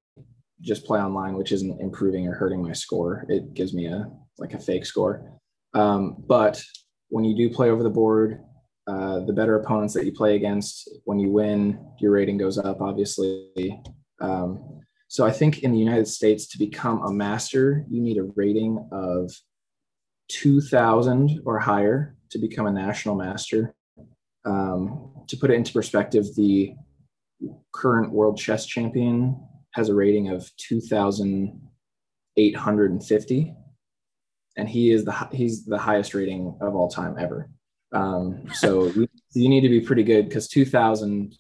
just 0.60 0.84
play 0.84 1.00
online, 1.00 1.34
which 1.34 1.52
isn't 1.52 1.80
improving 1.80 2.28
or 2.28 2.34
hurting 2.34 2.62
my 2.62 2.72
score. 2.72 3.24
It 3.28 3.54
gives 3.54 3.72
me 3.72 3.86
a 3.86 4.10
like 4.38 4.54
a 4.54 4.58
fake 4.58 4.86
score. 4.86 5.32
Um, 5.74 6.16
but 6.26 6.62
when 7.08 7.24
you 7.24 7.36
do 7.36 7.54
play 7.54 7.70
over 7.70 7.82
the 7.82 7.90
board, 7.90 8.40
uh, 8.86 9.20
the 9.20 9.32
better 9.32 9.56
opponents 9.56 9.94
that 9.94 10.06
you 10.06 10.12
play 10.12 10.36
against, 10.36 10.88
when 11.04 11.18
you 11.18 11.30
win, 11.30 11.78
your 12.00 12.12
rating 12.12 12.38
goes 12.38 12.58
up, 12.58 12.80
obviously. 12.80 13.82
Um, 14.20 14.80
so 15.08 15.26
I 15.26 15.30
think 15.30 15.62
in 15.62 15.72
the 15.72 15.78
United 15.78 16.08
States, 16.08 16.46
to 16.48 16.58
become 16.58 17.02
a 17.02 17.12
master, 17.12 17.84
you 17.88 18.00
need 18.00 18.18
a 18.18 18.30
rating 18.34 18.88
of 18.92 19.30
2000 20.28 21.40
or 21.44 21.58
higher 21.58 22.16
to 22.30 22.38
become 22.38 22.66
a 22.66 22.72
national 22.72 23.14
master. 23.14 23.74
Um, 24.44 25.24
to 25.28 25.36
put 25.36 25.50
it 25.50 25.54
into 25.54 25.72
perspective, 25.72 26.26
the 26.36 26.74
current 27.74 28.12
world 28.12 28.38
chess 28.38 28.66
champion 28.66 29.40
has 29.74 29.88
a 29.88 29.94
rating 29.94 30.28
of 30.28 30.50
2,850, 30.56 33.54
and 34.58 34.68
he 34.68 34.90
is 34.90 35.04
the 35.04 35.12
he's 35.32 35.64
the 35.64 35.78
highest 35.78 36.12
rating 36.12 36.54
of 36.60 36.74
all 36.74 36.90
time 36.90 37.16
ever. 37.18 37.48
Um, 37.92 38.48
so 38.52 38.86
you, 38.94 39.08
you 39.32 39.48
need 39.48 39.62
to 39.62 39.68
be 39.68 39.80
pretty 39.80 40.02
good 40.02 40.28
because 40.28 40.48
2,000 40.48 41.34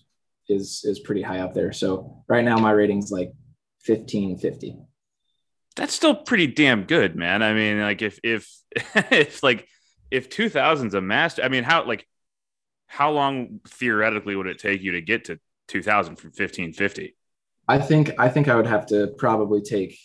is 0.48 0.84
is 0.84 1.00
pretty 1.00 1.20
high 1.20 1.40
up 1.40 1.52
there. 1.52 1.72
So 1.72 2.24
right 2.28 2.44
now 2.44 2.56
my 2.56 2.70
rating's 2.70 3.10
like 3.10 3.32
1550. 3.84 4.76
That's 5.76 5.94
still 5.94 6.14
pretty 6.14 6.46
damn 6.46 6.84
good, 6.84 7.16
man. 7.16 7.42
I 7.42 7.52
mean, 7.52 7.80
like 7.80 8.00
if 8.00 8.18
if 8.22 8.48
if 8.94 9.42
like 9.42 9.68
if 10.10 10.30
2000's 10.30 10.94
a 10.94 11.00
master, 11.00 11.42
I 11.42 11.48
mean, 11.48 11.64
how 11.64 11.84
like 11.84 12.06
how 12.86 13.10
long 13.10 13.60
theoretically 13.68 14.34
would 14.34 14.46
it 14.46 14.58
take 14.58 14.80
you 14.80 14.92
to 14.92 15.02
get 15.02 15.26
to 15.26 15.38
2000 15.68 16.16
from 16.16 16.28
1550? 16.28 17.14
I 17.66 17.78
think 17.78 18.12
I 18.18 18.28
think 18.30 18.48
I 18.48 18.54
would 18.54 18.66
have 18.66 18.86
to 18.86 19.08
probably 19.18 19.60
take 19.60 19.98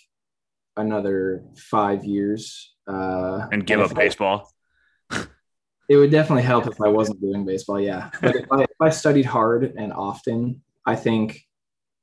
another 0.78 1.44
five 1.56 2.04
years 2.06 2.74
uh, 2.88 3.48
and 3.52 3.66
give 3.66 3.80
and 3.80 3.92
up 3.92 3.96
baseball. 3.96 4.52
it 5.12 5.98
would 5.98 6.12
definitely 6.12 6.44
help 6.44 6.68
if 6.68 6.82
I 6.82 6.90
wasn't 6.90 7.22
doing 7.22 7.46
baseball, 7.46 7.80
yeah. 7.80 8.10
But 8.22 8.36
if 8.36 8.52
I, 8.52 8.62
if 8.64 8.82
I 8.82 8.90
studied 8.90 9.26
hard 9.26 9.74
and 9.78 9.94
often, 9.94 10.62
I 10.86 10.96
think, 10.96 11.42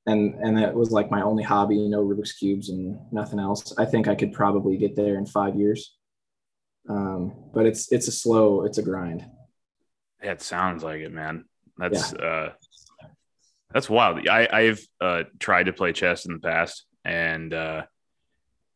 and 0.06 0.34
and 0.34 0.56
that 0.58 0.74
was 0.74 0.90
like 0.90 1.10
my 1.10 1.22
only 1.22 1.42
hobby, 1.42 1.76
you 1.76 1.88
know, 1.88 2.04
Rubik's 2.04 2.32
cubes 2.32 2.70
and 2.70 2.98
nothing 3.12 3.38
else. 3.38 3.74
I 3.78 3.84
think 3.84 4.08
I 4.08 4.14
could 4.14 4.32
probably 4.32 4.76
get 4.76 4.96
there 4.96 5.16
in 5.16 5.26
five 5.26 5.56
years. 5.56 5.96
Um, 6.88 7.34
but 7.52 7.66
it's 7.66 7.92
it's 7.92 8.08
a 8.08 8.12
slow, 8.12 8.64
it's 8.64 8.78
a 8.78 8.82
grind. 8.82 9.24
It 10.22 10.40
sounds 10.42 10.82
like 10.82 11.00
it, 11.00 11.12
man. 11.12 11.44
That's 11.76 12.12
yeah. 12.12 12.24
uh 12.24 12.52
that's 13.72 13.88
wild. 13.88 14.26
I, 14.28 14.48
I've 14.52 14.86
uh, 15.00 15.24
tried 15.38 15.64
to 15.64 15.72
play 15.72 15.92
chess 15.92 16.26
in 16.26 16.32
the 16.32 16.40
past, 16.40 16.84
and 17.04 17.54
uh, 17.54 17.82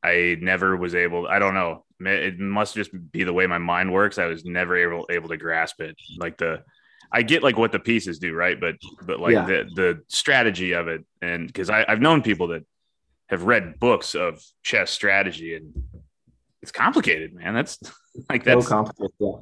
I 0.04 0.36
never 0.38 0.76
was 0.76 0.94
able. 0.94 1.26
I 1.26 1.38
don't 1.38 1.54
know. 1.54 1.84
It 2.00 2.38
must 2.38 2.74
just 2.74 2.90
be 3.10 3.24
the 3.24 3.32
way 3.32 3.46
my 3.46 3.58
mind 3.58 3.90
works. 3.90 4.18
I 4.18 4.26
was 4.26 4.44
never 4.44 4.76
able 4.76 5.06
able 5.10 5.30
to 5.30 5.38
grasp 5.38 5.80
it. 5.80 5.96
Like 6.18 6.36
the, 6.36 6.62
I 7.10 7.22
get 7.22 7.42
like 7.42 7.56
what 7.56 7.72
the 7.72 7.78
pieces 7.78 8.18
do, 8.18 8.34
right? 8.34 8.60
But 8.60 8.74
but 9.06 9.18
like 9.18 9.32
yeah. 9.32 9.46
the 9.46 9.70
the 9.74 10.00
strategy 10.08 10.72
of 10.72 10.88
it, 10.88 11.06
and 11.22 11.46
because 11.46 11.70
I've 11.70 12.00
known 12.00 12.20
people 12.20 12.48
that 12.48 12.66
have 13.28 13.44
read 13.44 13.80
books 13.80 14.14
of 14.14 14.44
chess 14.62 14.90
strategy, 14.90 15.54
and 15.54 15.72
it's 16.60 16.72
complicated, 16.72 17.32
man. 17.32 17.54
That's 17.54 17.78
like 18.28 18.44
that's 18.44 18.66
so 18.66 18.70
complicated. 18.70 19.12
Yeah. 19.18 19.36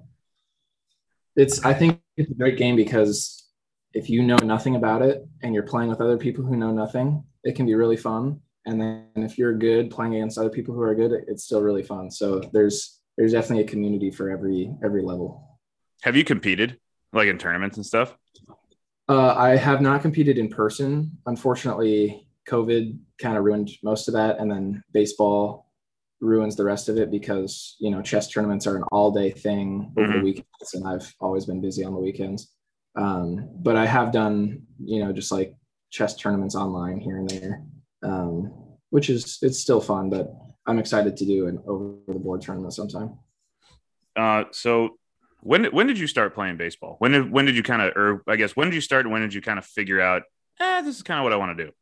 It's 1.34 1.64
I 1.64 1.74
think 1.74 2.00
it's 2.16 2.30
a 2.30 2.34
great 2.34 2.56
game 2.56 2.76
because 2.76 3.48
if 3.94 4.08
you 4.08 4.22
know 4.22 4.36
nothing 4.36 4.76
about 4.76 5.02
it 5.02 5.26
and 5.42 5.54
you're 5.54 5.64
playing 5.64 5.90
with 5.90 6.00
other 6.00 6.18
people 6.18 6.44
who 6.44 6.56
know 6.56 6.70
nothing, 6.70 7.24
it 7.42 7.56
can 7.56 7.66
be 7.66 7.74
really 7.74 7.96
fun. 7.96 8.41
And 8.66 8.80
then 8.80 9.06
if 9.16 9.38
you're 9.38 9.56
good 9.56 9.90
playing 9.90 10.14
against 10.14 10.38
other 10.38 10.50
people 10.50 10.74
who 10.74 10.82
are 10.82 10.94
good, 10.94 11.12
it's 11.26 11.44
still 11.44 11.62
really 11.62 11.82
fun. 11.82 12.10
So 12.10 12.40
there's 12.52 13.00
there's 13.16 13.32
definitely 13.32 13.64
a 13.64 13.68
community 13.68 14.10
for 14.10 14.30
every 14.30 14.72
every 14.84 15.02
level. 15.02 15.58
Have 16.02 16.16
you 16.16 16.24
competed 16.24 16.78
like 17.12 17.28
in 17.28 17.38
tournaments 17.38 17.76
and 17.76 17.84
stuff? 17.86 18.16
Uh, 19.08 19.34
I 19.34 19.56
have 19.56 19.80
not 19.80 20.02
competed 20.02 20.38
in 20.38 20.48
person. 20.48 21.18
Unfortunately, 21.26 22.26
COVID 22.48 22.98
kind 23.20 23.36
of 23.36 23.44
ruined 23.44 23.70
most 23.82 24.08
of 24.08 24.14
that, 24.14 24.38
and 24.38 24.50
then 24.50 24.82
baseball 24.92 25.66
ruins 26.20 26.54
the 26.54 26.64
rest 26.64 26.88
of 26.88 26.96
it 26.96 27.10
because 27.10 27.76
you 27.80 27.90
know 27.90 28.00
chess 28.00 28.30
tournaments 28.30 28.66
are 28.66 28.76
an 28.76 28.84
all 28.92 29.10
day 29.10 29.30
thing 29.30 29.92
over 29.96 30.06
mm-hmm. 30.06 30.18
the 30.18 30.24
weekends, 30.24 30.74
and 30.74 30.86
I've 30.86 31.12
always 31.20 31.46
been 31.46 31.60
busy 31.60 31.84
on 31.84 31.94
the 31.94 32.00
weekends. 32.00 32.52
Um, 32.94 33.48
but 33.54 33.76
I 33.76 33.86
have 33.86 34.12
done, 34.12 34.62
you 34.84 35.02
know, 35.02 35.12
just 35.12 35.32
like 35.32 35.54
chess 35.90 36.14
tournaments 36.16 36.54
online 36.54 37.00
here 37.00 37.16
and 37.16 37.28
there, 37.28 37.64
um, 38.02 38.52
which 38.90 39.10
is 39.10 39.38
it's 39.42 39.58
still 39.58 39.80
fun. 39.80 40.10
But 40.10 40.32
I'm 40.66 40.78
excited 40.78 41.16
to 41.16 41.26
do 41.26 41.46
an 41.48 41.62
over 41.66 41.96
the 42.08 42.18
board 42.18 42.42
tournament 42.42 42.74
sometime. 42.74 43.18
Uh, 44.14 44.44
so 44.50 44.98
when 45.40 45.64
when 45.66 45.86
did 45.86 45.98
you 45.98 46.06
start 46.06 46.34
playing 46.34 46.56
baseball? 46.56 46.96
When 46.98 47.12
did 47.12 47.30
when 47.30 47.46
did 47.46 47.56
you 47.56 47.62
kind 47.62 47.82
of, 47.82 47.96
or 47.96 48.22
I 48.28 48.36
guess 48.36 48.54
when 48.54 48.68
did 48.68 48.74
you 48.74 48.80
start? 48.80 49.08
When 49.08 49.22
did 49.22 49.34
you 49.34 49.40
kind 49.40 49.58
of 49.58 49.66
figure 49.66 50.00
out, 50.00 50.22
eh, 50.60 50.82
this 50.82 50.96
is 50.96 51.02
kind 51.02 51.18
of 51.18 51.24
what 51.24 51.32
I 51.32 51.36
want 51.36 51.56
to 51.56 51.64
do? 51.64 51.72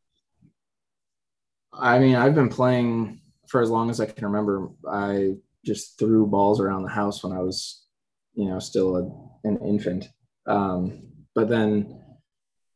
I 1.73 1.99
mean, 1.99 2.15
I've 2.15 2.35
been 2.35 2.49
playing 2.49 3.21
for 3.47 3.61
as 3.61 3.69
long 3.69 3.89
as 3.89 3.99
I 3.99 4.05
can 4.05 4.25
remember. 4.25 4.69
I 4.89 5.35
just 5.63 5.99
threw 5.99 6.25
balls 6.25 6.59
around 6.59 6.83
the 6.83 6.89
house 6.89 7.23
when 7.23 7.33
I 7.33 7.39
was, 7.39 7.85
you 8.33 8.45
know, 8.45 8.59
still 8.59 8.97
a, 8.97 9.47
an 9.47 9.57
infant. 9.65 10.09
Um, 10.47 11.03
but 11.35 11.47
then 11.47 12.01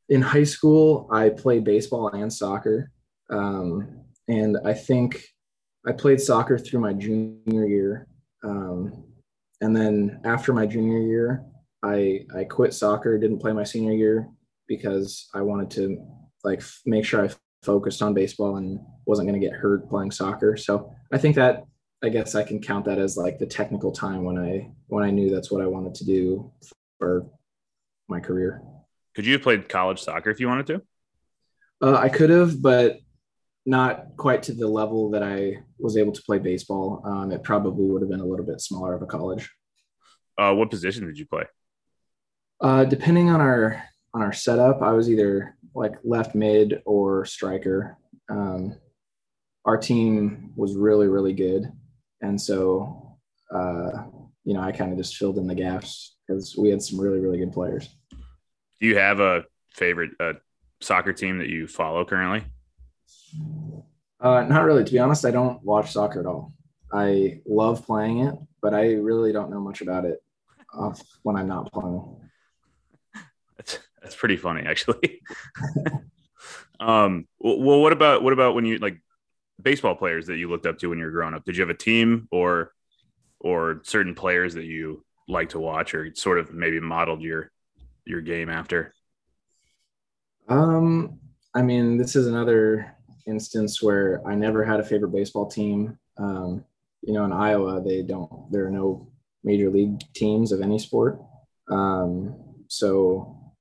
in 0.08 0.22
high 0.22 0.44
school, 0.44 1.10
I 1.12 1.30
played 1.30 1.64
baseball 1.64 2.10
and 2.10 2.32
soccer. 2.32 2.92
Um, 3.30 4.02
and 4.28 4.58
I 4.66 4.74
think 4.74 5.24
I 5.86 5.92
played 5.92 6.20
soccer 6.20 6.58
through 6.58 6.80
my 6.80 6.94
junior 6.94 7.66
year. 7.66 8.08
Um, 8.44 9.06
and 9.62 9.76
then 9.76 10.22
after 10.26 10.54
my 10.54 10.66
junior 10.66 11.00
year, 11.00 11.46
I, 11.84 12.26
I 12.36 12.44
quit 12.44 12.74
soccer, 12.74 13.18
didn't 13.18 13.40
play 13.40 13.54
my 13.54 13.64
senior 13.64 13.94
year 13.94 14.28
because 14.68 15.30
I 15.34 15.42
wanted 15.42 15.70
to 15.72 16.04
like 16.44 16.64
make 16.86 17.06
sure 17.06 17.24
I 17.24 17.30
focused 17.64 18.02
on 18.02 18.14
baseball 18.14 18.58
and 18.58 18.80
wasn't 19.06 19.28
going 19.28 19.40
to 19.40 19.46
get 19.46 19.56
hurt 19.56 19.90
playing 19.90 20.12
soccer. 20.12 20.58
So 20.58 20.92
I 21.12 21.18
think 21.18 21.36
that 21.36 21.66
I 22.04 22.10
guess 22.10 22.36
I 22.36 22.44
can 22.44 22.62
count 22.62 22.86
that 22.86 23.00
as 23.00 23.18
like 23.18 23.40
the 23.40 23.46
technical 23.46 23.92
time 23.92 24.24
when 24.24 24.38
I 24.38 24.70
when 24.88 25.04
I 25.04 25.10
knew 25.10 25.30
that's 25.30 25.52
what 25.52 25.62
I 25.62 25.68
wanted 25.68 25.96
to 25.96 26.06
do 26.06 26.52
for 27.00 27.26
my 28.08 28.20
career. 28.20 28.62
Could 29.16 29.26
you 29.26 29.34
have 29.34 29.42
played 29.42 29.70
college 29.70 30.02
soccer 30.02 30.30
if 30.30 30.40
you 30.40 30.48
wanted 30.48 30.68
to? 30.68 30.82
Uh, 31.82 31.96
I 31.96 32.10
could 32.10 32.30
have, 32.30 32.62
but 32.62 33.00
not 33.66 34.16
quite 34.16 34.44
to 34.44 34.54
the 34.54 34.68
level 34.68 35.10
that 35.10 35.24
I 35.24 35.64
was 35.80 35.98
able 35.98 36.12
to 36.12 36.22
play 36.22 36.38
baseball. 36.38 37.02
Um, 37.04 37.32
it 37.32 37.44
probably 37.44 37.86
would 37.88 38.02
have 38.02 38.10
been 38.10 38.20
a 38.20 38.26
little 38.26 38.46
bit 38.46 38.62
smaller 38.62 38.94
of 38.94 39.02
a 39.02 39.08
college. 39.08 39.50
Uh, 40.38 40.54
what 40.54 40.70
position 40.70 41.06
did 41.08 41.18
you 41.18 41.26
play? 41.26 41.44
Uh, 42.62 42.86
depending 42.86 43.30
on 43.30 43.42
our 43.42 43.84
on 44.14 44.22
our 44.22 44.34
setup, 44.34 44.82
I 44.82 44.92
was 44.92 45.10
either 45.10 45.58
like 45.74 45.94
left 46.04 46.36
mid 46.36 46.82
or 46.86 47.26
striker. 47.26 47.98
Um, 48.30 48.76
our 49.66 49.78
team 49.78 50.54
was 50.56 50.76
really 50.76 51.08
really 51.08 51.34
good, 51.34 51.72
and 52.22 52.40
so 52.40 53.18
uh, 53.54 54.04
you 54.44 54.54
know 54.54 54.62
I 54.62 54.72
kind 54.72 54.92
of 54.92 54.98
just 54.98 55.18
filled 55.18 55.38
in 55.38 55.48
the 55.48 55.56
gaps 55.56 56.16
because 56.28 56.56
we 56.58 56.70
had 56.70 56.82
some 56.82 57.00
really 57.00 57.20
really 57.20 57.40
good 57.40 57.52
players. 57.52 57.90
Do 58.80 58.88
you 58.88 58.98
have 58.98 59.20
a 59.20 59.46
favorite 59.74 60.12
uh, 60.20 60.34
soccer 60.82 61.14
team 61.14 61.40
that 61.40 61.50
you 61.50 61.68
follow 61.68 62.06
currently? 62.06 62.46
Uh, 64.20 64.44
not 64.44 64.64
really. 64.64 64.84
To 64.84 64.92
be 64.92 65.00
honest, 65.00 65.26
I 65.26 65.32
don't 65.32 65.64
watch 65.64 65.92
soccer 65.92 66.20
at 66.20 66.26
all. 66.26 66.54
I 66.92 67.42
love 67.46 67.86
playing 67.86 68.20
it, 68.20 68.36
but 68.62 68.74
I 68.74 68.94
really 68.94 69.32
don't 69.32 69.50
know 69.50 69.60
much 69.60 69.82
about 69.82 70.06
it 70.06 70.24
off 70.74 71.02
when 71.24 71.36
I'm 71.36 71.48
not 71.48 71.72
playing. 71.72 72.18
That's 73.58 73.80
that's 74.02 74.16
pretty 74.16 74.38
funny, 74.38 74.62
actually. 74.62 75.22
um. 76.80 77.28
Well, 77.40 77.82
what 77.82 77.94
about 77.94 78.24
what 78.24 78.34
about 78.34 78.56
when 78.56 78.66
you 78.66 78.78
like 78.78 79.02
baseball 79.62 79.96
players 79.96 80.28
that 80.28 80.38
you 80.38 80.50
looked 80.50 80.66
up 80.66 80.80
to 80.80 80.90
when 80.90 81.00
you 81.00 81.06
were 81.06 81.12
growing 81.12 81.34
up? 81.34 81.44
Did 81.44 81.58
you 81.58 81.62
have 81.62 81.70
a 81.70 81.78
team 81.78 82.28
or 82.32 82.72
or 83.40 83.82
certain 83.84 84.16
players 84.16 84.56
that 84.56 84.66
you 84.66 85.04
like 85.28 85.50
to 85.50 85.60
watch 85.60 85.94
or 85.94 86.14
sort 86.16 86.40
of 86.40 86.54
maybe 86.54 86.80
modeled 86.80 87.22
your 87.22 87.52
your 88.06 88.22
game 88.22 88.50
after? 88.50 88.94
Um, 90.48 91.20
I 91.54 91.62
mean, 91.62 91.98
this 91.98 92.16
is 92.16 92.28
another 92.28 92.95
instance 93.28 93.82
where 93.82 94.22
I 94.26 94.36
never 94.36 94.64
had 94.64 94.80
a 94.80 94.84
favorite 94.84 95.12
baseball 95.12 95.48
team. 95.48 95.98
Um, 96.18 96.64
you 97.02 97.14
know, 97.14 97.26
in 97.26 97.32
Iowa, 97.32 97.82
they 97.82 98.02
don't, 98.02 98.30
there 98.52 98.66
are 98.66 98.72
no 98.72 99.08
major 99.44 99.70
league 99.70 100.00
teams 100.14 100.52
of 100.52 100.62
any 100.62 100.80
sport. 100.80 101.20
Um, 101.70 102.36
so, 102.68 103.54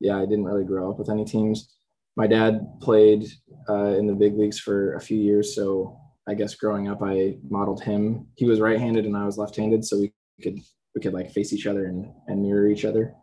yeah, 0.00 0.16
I 0.16 0.26
didn't 0.26 0.44
really 0.44 0.64
grow 0.64 0.90
up 0.90 0.98
with 0.98 1.10
any 1.10 1.24
teams. 1.24 1.74
My 2.16 2.26
dad 2.26 2.80
played 2.80 3.26
uh, 3.68 3.96
in 3.98 4.06
the 4.06 4.14
big 4.14 4.38
leagues 4.38 4.60
for 4.60 4.94
a 4.94 5.00
few 5.00 5.18
years. 5.18 5.54
So, 5.54 5.98
I 6.28 6.34
guess 6.34 6.54
growing 6.54 6.88
up, 6.88 7.02
I 7.02 7.36
modeled 7.48 7.82
him. 7.82 8.28
He 8.36 8.46
was 8.46 8.60
right 8.60 8.78
handed 8.78 9.04
and 9.04 9.16
I 9.16 9.26
was 9.26 9.38
left 9.38 9.56
handed. 9.56 9.84
So, 9.84 9.98
we 9.98 10.12
could, 10.42 10.58
we 10.94 11.00
could 11.00 11.12
like 11.12 11.32
face 11.32 11.52
each 11.52 11.66
other 11.66 11.86
and, 11.86 12.12
and 12.28 12.42
mirror 12.42 12.68
each 12.68 12.84
other. 12.84 13.14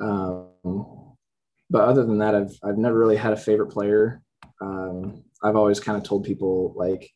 Um, 0.00 1.16
but 1.70 1.82
other 1.82 2.04
than 2.04 2.18
that, 2.18 2.34
I've, 2.34 2.58
I've 2.62 2.78
never 2.78 2.98
really 2.98 3.16
had 3.16 3.32
a 3.32 3.36
favorite 3.36 3.70
player. 3.70 4.22
Um, 4.60 5.22
I've 5.42 5.56
always 5.56 5.80
kind 5.80 5.96
of 5.96 6.04
told 6.04 6.24
people 6.24 6.72
like 6.76 7.10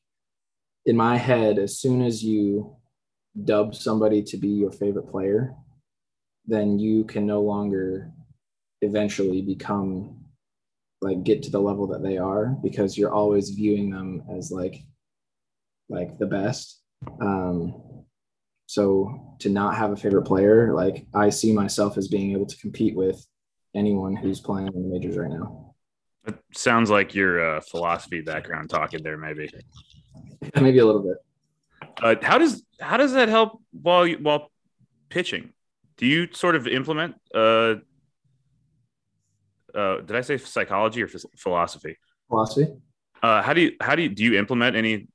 in 0.86 0.96
my 0.96 1.16
head, 1.16 1.58
as 1.58 1.78
soon 1.78 2.02
as 2.02 2.22
you 2.22 2.76
dub 3.44 3.74
somebody 3.74 4.22
to 4.22 4.36
be 4.36 4.48
your 4.48 4.72
favorite 4.72 5.10
player, 5.10 5.54
then 6.46 6.78
you 6.78 7.04
can 7.04 7.26
no 7.26 7.40
longer 7.40 8.10
eventually 8.80 9.42
become 9.42 10.18
like 11.00 11.22
get 11.24 11.42
to 11.42 11.50
the 11.50 11.60
level 11.60 11.86
that 11.88 12.02
they 12.02 12.18
are 12.18 12.56
because 12.62 12.96
you're 12.96 13.12
always 13.12 13.50
viewing 13.50 13.90
them 13.90 14.22
as 14.36 14.50
like 14.50 14.76
like 15.88 16.18
the 16.18 16.26
best. 16.26 16.80
Um 17.20 17.92
so 18.72 19.36
to 19.40 19.50
not 19.50 19.76
have 19.76 19.90
a 19.92 19.96
favorite 19.96 20.22
player 20.22 20.72
like 20.72 21.04
i 21.14 21.28
see 21.28 21.52
myself 21.52 21.98
as 21.98 22.08
being 22.08 22.32
able 22.32 22.46
to 22.46 22.56
compete 22.56 22.96
with 22.96 23.26
anyone 23.74 24.16
who's 24.16 24.40
playing 24.40 24.68
in 24.68 24.82
the 24.82 24.88
majors 24.88 25.18
right 25.18 25.30
now 25.30 25.71
it 26.26 26.38
sounds 26.54 26.90
like 26.90 27.14
your 27.14 27.56
uh, 27.56 27.60
philosophy 27.60 28.20
background 28.20 28.70
talking 28.70 29.02
there 29.02 29.18
maybe 29.18 29.50
maybe 30.60 30.78
a 30.78 30.86
little 30.86 31.02
bit 31.02 31.16
uh, 32.02 32.14
how 32.22 32.38
does 32.38 32.64
how 32.80 32.96
does 32.96 33.12
that 33.12 33.28
help 33.28 33.60
while 33.72 34.08
while 34.14 34.50
pitching 35.08 35.52
do 35.96 36.06
you 36.06 36.28
sort 36.32 36.56
of 36.56 36.66
implement 36.66 37.14
uh 37.34 37.74
uh, 39.74 40.00
did 40.00 40.16
I 40.16 40.20
say 40.20 40.38
psychology 40.38 41.02
or 41.02 41.08
philosophy? 41.36 41.96
Philosophy. 42.28 42.72
Uh, 43.22 43.42
how 43.42 43.52
do 43.52 43.60
you 43.60 43.72
how 43.80 43.94
do 43.94 44.02
you 44.02 44.08
do 44.08 44.24
you 44.24 44.38
implement 44.38 44.76
any 44.76 45.08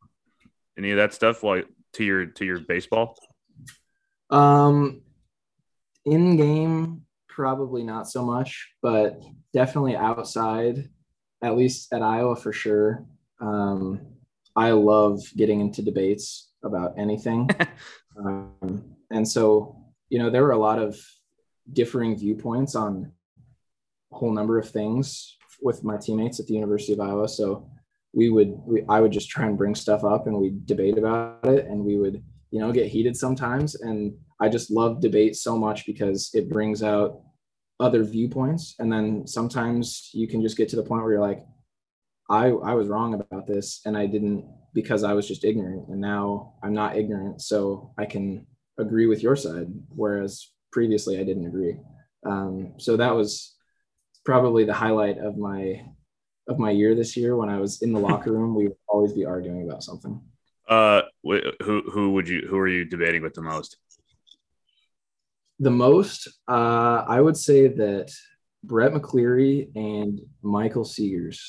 any 0.77 0.91
of 0.91 0.97
that 0.97 1.13
stuff 1.13 1.43
while 1.43 1.63
to 1.93 2.03
your 2.03 2.25
to 2.25 2.45
your 2.45 2.59
baseball? 2.59 3.17
Um, 4.29 5.01
in 6.05 6.37
game, 6.37 7.05
probably 7.27 7.83
not 7.83 8.09
so 8.09 8.25
much, 8.25 8.73
but 8.81 9.21
definitely 9.53 9.95
outside. 9.95 10.89
At 11.43 11.55
least 11.55 11.93
at 11.93 12.01
Iowa 12.01 12.35
for 12.35 12.51
sure. 12.51 13.05
Um, 13.39 14.01
I 14.55 14.71
love 14.71 15.21
getting 15.35 15.61
into 15.61 15.83
debates 15.83 16.51
about 16.63 16.97
anything, 16.97 17.49
um, 18.17 18.95
and 19.11 19.27
so 19.27 19.77
you 20.09 20.17
know 20.17 20.29
there 20.29 20.43
were 20.43 20.51
a 20.51 20.57
lot 20.57 20.79
of 20.79 20.99
differing 21.71 22.17
viewpoints 22.17 22.75
on 22.75 23.11
a 24.11 24.15
whole 24.15 24.31
number 24.31 24.57
of 24.57 24.69
things 24.69 25.37
with 25.61 25.83
my 25.83 25.97
teammates 25.97 26.39
at 26.39 26.47
the 26.47 26.53
University 26.53 26.93
of 26.93 26.99
Iowa. 26.99 27.27
So 27.27 27.69
we 28.13 28.29
would, 28.29 28.57
we, 28.65 28.83
I 28.87 29.01
would 29.01 29.11
just 29.11 29.29
try 29.29 29.45
and 29.45 29.57
bring 29.57 29.75
stuff 29.75 30.03
up 30.03 30.27
and 30.27 30.37
we 30.37 30.57
debate 30.65 30.97
about 30.97 31.45
it 31.45 31.65
and 31.65 31.83
we 31.83 31.97
would, 31.97 32.23
you 32.51 32.59
know, 32.59 32.71
get 32.71 32.87
heated 32.87 33.17
sometimes. 33.17 33.75
And 33.75 34.13
I 34.39 34.49
just 34.49 34.71
love 34.71 35.01
debate 35.01 35.35
so 35.35 35.57
much 35.57 35.85
because 35.85 36.31
it 36.33 36.49
brings 36.49 36.83
out 36.83 37.21
other 37.79 38.03
viewpoints. 38.03 38.75
And 38.79 38.91
then 38.91 39.27
sometimes 39.27 40.09
you 40.13 40.27
can 40.27 40.41
just 40.41 40.57
get 40.57 40.69
to 40.69 40.75
the 40.75 40.83
point 40.83 41.03
where 41.03 41.13
you're 41.13 41.21
like, 41.21 41.45
I, 42.29 42.47
I 42.47 42.73
was 42.73 42.87
wrong 42.87 43.13
about 43.13 43.47
this 43.47 43.81
and 43.85 43.97
I 43.97 44.05
didn't 44.05 44.45
because 44.73 45.03
I 45.03 45.13
was 45.13 45.27
just 45.27 45.45
ignorant. 45.45 45.87
And 45.87 46.01
now 46.01 46.55
I'm 46.61 46.73
not 46.73 46.97
ignorant. 46.97 47.41
So 47.41 47.93
I 47.97 48.05
can 48.05 48.45
agree 48.77 49.07
with 49.07 49.23
your 49.23 49.35
side. 49.35 49.67
Whereas 49.89 50.51
previously 50.71 51.19
I 51.19 51.23
didn't 51.23 51.45
agree. 51.45 51.79
Um, 52.25 52.73
so 52.77 52.97
that 52.97 53.15
was 53.15 53.55
probably 54.25 54.65
the 54.65 54.73
highlight 54.73 55.17
of 55.17 55.37
my 55.37 55.85
of 56.49 56.59
my 56.59 56.71
year 56.71 56.95
this 56.95 57.17
year 57.17 57.35
when 57.35 57.49
I 57.49 57.59
was 57.59 57.81
in 57.81 57.93
the 57.93 57.99
locker 58.07 58.31
room. 58.31 58.55
We 58.55 58.67
would 58.67 58.77
always 58.87 59.13
be 59.13 59.25
arguing 59.25 59.67
about 59.67 59.83
something. 59.83 60.21
Uh, 60.67 61.03
who 61.23 61.81
who 61.89 62.11
would 62.11 62.27
you 62.27 62.45
who 62.49 62.57
are 62.57 62.67
you 62.67 62.83
debating 62.83 63.21
with 63.21 63.33
the 63.33 63.41
most? 63.41 63.77
The 65.59 65.71
most, 65.71 66.27
uh, 66.47 67.03
I 67.07 67.19
would 67.19 67.37
say 67.37 67.67
that 67.67 68.11
Brett 68.63 68.91
McCleary 68.91 69.69
and 69.75 70.21
Michael 70.41 70.83
Seegers. 70.83 71.39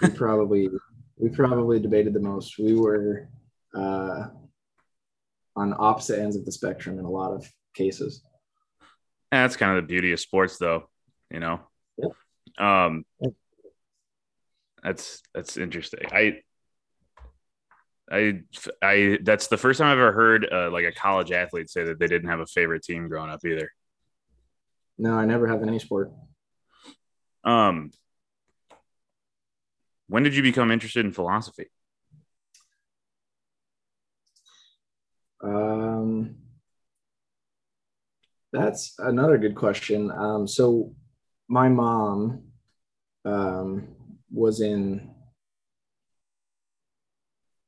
We 0.00 0.10
probably 0.14 0.68
we 1.16 1.28
probably 1.28 1.80
debated 1.80 2.14
the 2.14 2.20
most. 2.20 2.58
We 2.58 2.74
were 2.74 3.28
uh, 3.74 4.28
on 5.56 5.74
opposite 5.78 6.20
ends 6.20 6.36
of 6.36 6.44
the 6.44 6.52
spectrum 6.52 6.98
in 6.98 7.04
a 7.04 7.10
lot 7.10 7.32
of 7.32 7.50
cases. 7.74 8.22
And 9.32 9.42
that's 9.42 9.56
kind 9.56 9.76
of 9.76 9.82
the 9.82 9.88
beauty 9.88 10.12
of 10.12 10.20
sports, 10.20 10.56
though. 10.58 10.88
You 11.30 11.40
know, 11.40 11.60
um, 12.58 13.04
that's 14.82 15.22
that's 15.34 15.56
interesting. 15.56 16.06
I 16.10 16.40
I 18.10 18.40
I 18.82 19.18
that's 19.22 19.48
the 19.48 19.58
first 19.58 19.78
time 19.78 19.88
I've 19.88 19.98
ever 19.98 20.12
heard 20.12 20.48
uh, 20.50 20.70
like 20.70 20.84
a 20.84 20.92
college 20.92 21.30
athlete 21.32 21.70
say 21.70 21.84
that 21.84 21.98
they 21.98 22.06
didn't 22.06 22.28
have 22.28 22.40
a 22.40 22.46
favorite 22.46 22.82
team 22.82 23.08
growing 23.08 23.30
up 23.30 23.44
either. 23.44 23.70
No, 24.96 25.14
I 25.14 25.26
never 25.26 25.46
have 25.46 25.62
in 25.62 25.68
any 25.68 25.78
sport. 25.78 26.12
Um, 27.44 27.90
when 30.08 30.22
did 30.22 30.34
you 30.34 30.42
become 30.42 30.70
interested 30.70 31.04
in 31.04 31.12
philosophy? 31.12 31.66
Um, 35.42 36.36
that's 38.52 38.94
another 38.98 39.38
good 39.38 39.54
question. 39.54 40.10
Um, 40.10 40.48
so 40.48 40.94
my 41.48 41.68
mom 41.68 42.42
um, 43.24 43.88
was 44.32 44.60
in 44.60 45.10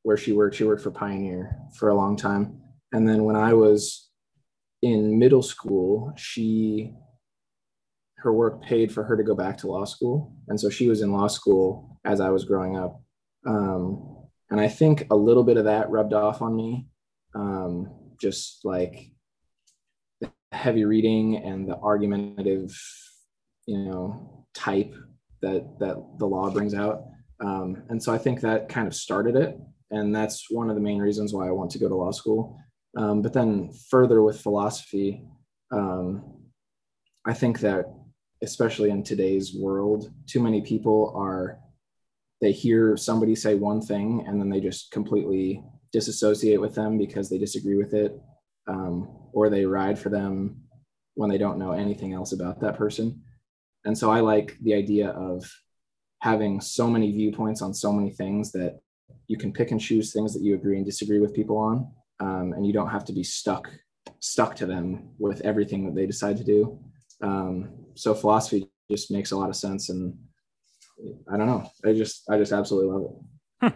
where 0.03 0.17
she 0.17 0.33
worked. 0.33 0.57
She 0.57 0.65
worked 0.65 0.83
for 0.83 0.91
Pioneer 0.91 1.57
for 1.77 1.89
a 1.89 1.95
long 1.95 2.17
time. 2.17 2.61
And 2.93 3.09
then 3.09 3.25
when 3.25 3.37
I 3.37 3.53
was 3.53 4.09
in 4.83 5.19
middle 5.19 5.43
school, 5.43 6.13
she 6.17 6.95
her 8.17 8.33
work 8.33 8.63
paid 8.63 8.93
for 8.93 9.03
her 9.03 9.17
to 9.17 9.23
go 9.23 9.35
back 9.35 9.57
to 9.59 9.67
law 9.67 9.85
school. 9.85 10.35
And 10.49 10.61
so 10.61 10.69
she 10.69 10.89
was 10.89 11.01
in 11.01 11.11
law 11.13 11.27
school 11.27 11.99
as 12.05 12.21
I 12.21 12.29
was 12.29 12.45
growing 12.45 12.77
up. 12.77 13.01
Um, 13.47 14.27
and 14.51 14.61
I 14.61 14.69
think 14.69 15.07
a 15.11 15.17
little 15.17 15.43
bit 15.43 15.57
of 15.57 15.65
that 15.65 15.91
rubbed 15.91 16.13
off 16.13 16.43
on 16.43 16.55
me. 16.55 16.87
Um, 17.35 17.91
just 18.21 18.65
like 18.65 19.11
the 20.21 20.31
heavy 20.53 20.85
reading 20.85 21.37
and 21.37 21.67
the 21.67 21.79
argumentative, 21.79 22.79
you 23.67 23.79
know, 23.79 24.45
type 24.53 24.95
that 25.41 25.79
that 25.79 25.97
the 26.19 26.27
law 26.27 26.51
brings 26.51 26.75
out. 26.75 27.05
Um, 27.41 27.85
and 27.89 28.03
so 28.03 28.13
I 28.13 28.19
think 28.19 28.41
that 28.41 28.69
kind 28.69 28.87
of 28.87 28.95
started 28.95 29.37
it, 29.37 29.59
and 29.91 30.15
that's 30.15 30.51
one 30.51 30.69
of 30.69 30.77
the 30.77 30.83
main 30.83 30.99
reasons 30.99 31.33
why 31.33 31.49
I 31.49 31.53
want 31.53 31.71
to 31.73 31.79
go 31.79 31.89
to 31.89 31.95
law 31.95 32.11
school. 32.11 32.59
Um, 32.97 33.23
but 33.23 33.33
then 33.33 33.73
further 33.89 34.23
with 34.23 34.41
philosophy, 34.41 35.23
um, 35.73 36.25
I 37.27 37.35
think 37.35 37.61
that 37.61 37.87
especially 38.43 38.91
in 38.91 39.03
today's 39.03 39.55
world, 39.55 40.11
too 40.27 40.41
many 40.41 40.63
people 40.63 41.13
are 41.17 41.59
they 42.41 42.53
hear 42.53 42.97
somebody 42.97 43.35
say 43.35 43.55
one 43.55 43.83
thing 43.83 44.25
and 44.27 44.41
then 44.41 44.49
they 44.49 44.61
just 44.61 44.91
completely 44.91 45.63
disassociate 45.93 46.61
with 46.61 46.75
them 46.75 46.97
because 46.97 47.29
they 47.29 47.37
disagree 47.37 47.77
with 47.77 47.93
it, 47.93 48.19
um, 48.67 49.09
or 49.33 49.51
they 49.51 49.67
ride 49.67 49.99
for 49.99 50.09
them 50.09 50.57
when 51.15 51.29
they 51.29 51.37
don't 51.37 51.59
know 51.59 51.73
anything 51.73 52.15
else 52.15 52.33
about 52.33 52.61
that 52.61 52.77
person. 52.77 53.23
And 53.85 53.97
so 53.97 54.11
I 54.11 54.21
like 54.21 54.57
the 54.63 54.75
idea 54.75 55.11
of 55.11 55.45
having 56.21 56.61
so 56.61 56.89
many 56.89 57.13
viewpoints 57.13 57.61
on 57.61 57.75
so 57.75 57.93
many 57.93 58.11
things 58.11 58.53
that 58.53 58.81
you 59.29 59.37
can 59.37 59.53
pick 59.53 59.71
and 59.71 59.81
choose 59.81 60.13
things 60.13 60.33
that 60.35 60.43
you 60.43 60.55
agree 60.55 60.77
and 60.77 60.87
disagree 60.87 61.21
with 61.21 61.35
people 61.35 61.57
on. 61.57 61.91
Um, 62.21 62.53
and 62.53 62.67
you 62.67 62.73
don't 62.73 62.91
have 62.91 63.05
to 63.07 63.13
be 63.13 63.23
stuck 63.23 63.71
stuck 64.19 64.55
to 64.57 64.67
them 64.67 65.11
with 65.19 65.41
everything 65.43 65.85
that 65.87 65.95
they 65.95 66.07
decide 66.07 66.37
to 66.37 66.45
do. 66.45 66.79
Um, 67.23 67.71
so 67.95 68.15
philosophy 68.15 68.69
just 68.91 69.11
makes 69.11 69.31
a 69.31 69.37
lot 69.37 69.49
of 69.49 69.57
sense. 69.57 69.89
And 69.89 70.19
I 71.33 71.37
don't 71.37 71.47
know. 71.47 71.71
I 71.85 71.93
just 71.93 72.29
I 72.31 72.37
just 72.37 72.53
absolutely 72.53 72.93
love 72.93 73.03
it. 73.11 73.73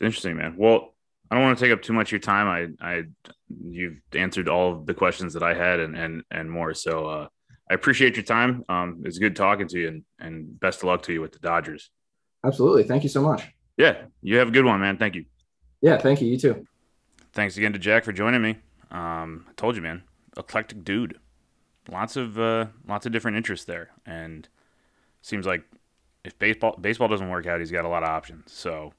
Interesting, 0.00 0.36
man. 0.36 0.56
Well, 0.56 0.94
I 1.30 1.34
don't 1.34 1.44
want 1.44 1.58
to 1.58 1.64
take 1.64 1.72
up 1.72 1.82
too 1.82 1.92
much 1.92 2.08
of 2.08 2.12
your 2.12 2.20
time. 2.20 2.76
I, 2.80 2.86
I, 2.86 3.02
you've 3.48 3.98
answered 4.12 4.48
all 4.48 4.72
of 4.72 4.86
the 4.86 4.94
questions 4.94 5.34
that 5.34 5.42
I 5.42 5.54
had 5.54 5.80
and 5.80 5.96
and 5.96 6.22
and 6.30 6.50
more. 6.50 6.74
So, 6.74 7.06
uh, 7.06 7.28
I 7.70 7.74
appreciate 7.74 8.16
your 8.16 8.24
time. 8.24 8.64
Um, 8.68 9.02
it's 9.04 9.18
good 9.18 9.36
talking 9.36 9.68
to 9.68 9.78
you, 9.78 9.88
and 9.88 10.04
and 10.18 10.60
best 10.60 10.80
of 10.80 10.84
luck 10.84 11.02
to 11.04 11.12
you 11.12 11.20
with 11.20 11.32
the 11.32 11.38
Dodgers. 11.38 11.90
Absolutely. 12.44 12.84
Thank 12.84 13.04
you 13.04 13.08
so 13.08 13.22
much. 13.22 13.42
Yeah, 13.76 14.02
you 14.22 14.36
have 14.36 14.48
a 14.48 14.52
good 14.52 14.64
one, 14.64 14.80
man. 14.80 14.96
Thank 14.96 15.14
you. 15.14 15.24
Yeah, 15.80 15.98
thank 15.98 16.20
you. 16.20 16.28
You 16.28 16.38
too. 16.38 16.66
Thanks 17.32 17.56
again 17.56 17.72
to 17.72 17.78
Jack 17.78 18.04
for 18.04 18.12
joining 18.12 18.42
me. 18.42 18.56
Um, 18.90 19.46
I 19.48 19.52
told 19.56 19.76
you, 19.76 19.82
man, 19.82 20.02
eclectic 20.36 20.84
dude. 20.84 21.18
Lots 21.90 22.16
of 22.16 22.38
uh, 22.38 22.66
lots 22.88 23.04
of 23.04 23.12
different 23.12 23.36
interests 23.36 23.66
there, 23.66 23.90
and 24.06 24.48
seems 25.20 25.46
like 25.46 25.64
if 26.24 26.38
baseball 26.38 26.76
baseball 26.80 27.08
doesn't 27.08 27.28
work 27.28 27.46
out, 27.46 27.60
he's 27.60 27.70
got 27.70 27.84
a 27.84 27.88
lot 27.88 28.02
of 28.02 28.08
options. 28.08 28.52
So, 28.52 28.94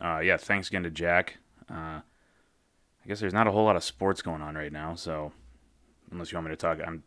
uh, 0.00 0.18
yeah, 0.18 0.36
thanks 0.36 0.68
again 0.68 0.82
to 0.82 0.90
Jack. 0.90 1.38
Uh, 1.70 2.00
I 3.04 3.08
guess 3.08 3.20
there's 3.20 3.32
not 3.32 3.46
a 3.46 3.52
whole 3.52 3.64
lot 3.64 3.76
of 3.76 3.82
sports 3.82 4.22
going 4.22 4.42
on 4.42 4.54
right 4.54 4.72
now. 4.72 4.94
So 4.94 5.32
unless 6.10 6.30
you 6.30 6.36
want 6.36 6.48
me 6.48 6.52
to 6.52 6.56
talk, 6.56 6.78
I'm 6.84 7.02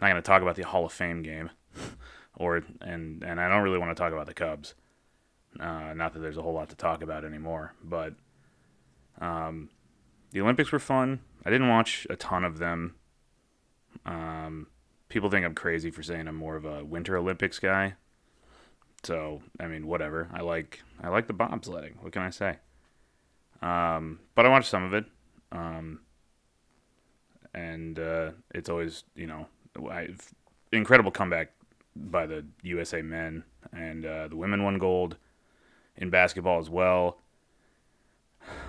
not 0.00 0.10
going 0.10 0.16
to 0.16 0.22
talk 0.22 0.42
about 0.42 0.56
the 0.56 0.62
Hall 0.62 0.86
of 0.86 0.92
Fame 0.92 1.22
game, 1.22 1.50
or 2.36 2.62
and 2.80 3.22
and 3.24 3.40
I 3.40 3.48
don't 3.48 3.62
really 3.62 3.78
want 3.78 3.96
to 3.96 4.00
talk 4.00 4.12
about 4.12 4.26
the 4.26 4.34
Cubs. 4.34 4.74
Uh, 5.58 5.94
not 5.94 6.12
that 6.12 6.20
there's 6.20 6.36
a 6.36 6.42
whole 6.42 6.52
lot 6.52 6.68
to 6.70 6.76
talk 6.76 7.02
about 7.02 7.24
anymore, 7.24 7.74
but 7.82 8.14
um, 9.20 9.68
the 10.30 10.40
Olympics 10.40 10.70
were 10.70 10.78
fun. 10.78 11.20
I 11.44 11.50
didn't 11.50 11.68
watch 11.68 12.06
a 12.08 12.16
ton 12.16 12.44
of 12.44 12.58
them. 12.58 12.94
Um, 14.06 14.68
people 15.08 15.30
think 15.30 15.44
I'm 15.44 15.54
crazy 15.54 15.90
for 15.90 16.02
saying 16.02 16.28
I'm 16.28 16.36
more 16.36 16.56
of 16.56 16.64
a 16.64 16.84
Winter 16.84 17.16
Olympics 17.16 17.58
guy. 17.58 17.94
So 19.02 19.42
I 19.58 19.66
mean, 19.66 19.86
whatever. 19.86 20.28
I 20.32 20.40
like 20.42 20.82
I 21.02 21.08
like 21.08 21.26
the 21.26 21.34
bobsledding. 21.34 22.02
What 22.02 22.12
can 22.12 22.22
I 22.22 22.30
say? 22.30 22.56
Um, 23.62 24.20
but 24.34 24.46
I 24.46 24.48
watched 24.48 24.70
some 24.70 24.84
of 24.84 24.94
it, 24.94 25.04
um, 25.52 26.00
and 27.52 27.98
uh, 27.98 28.30
it's 28.54 28.68
always 28.68 29.04
you 29.14 29.26
know 29.26 29.46
I, 29.90 30.08
incredible 30.72 31.10
comeback 31.10 31.52
by 31.96 32.26
the 32.26 32.44
USA 32.62 33.02
men, 33.02 33.44
and 33.72 34.06
uh, 34.06 34.28
the 34.28 34.36
women 34.36 34.62
won 34.62 34.78
gold 34.78 35.16
in 36.00 36.10
basketball 36.10 36.58
as 36.58 36.68
well. 36.68 37.18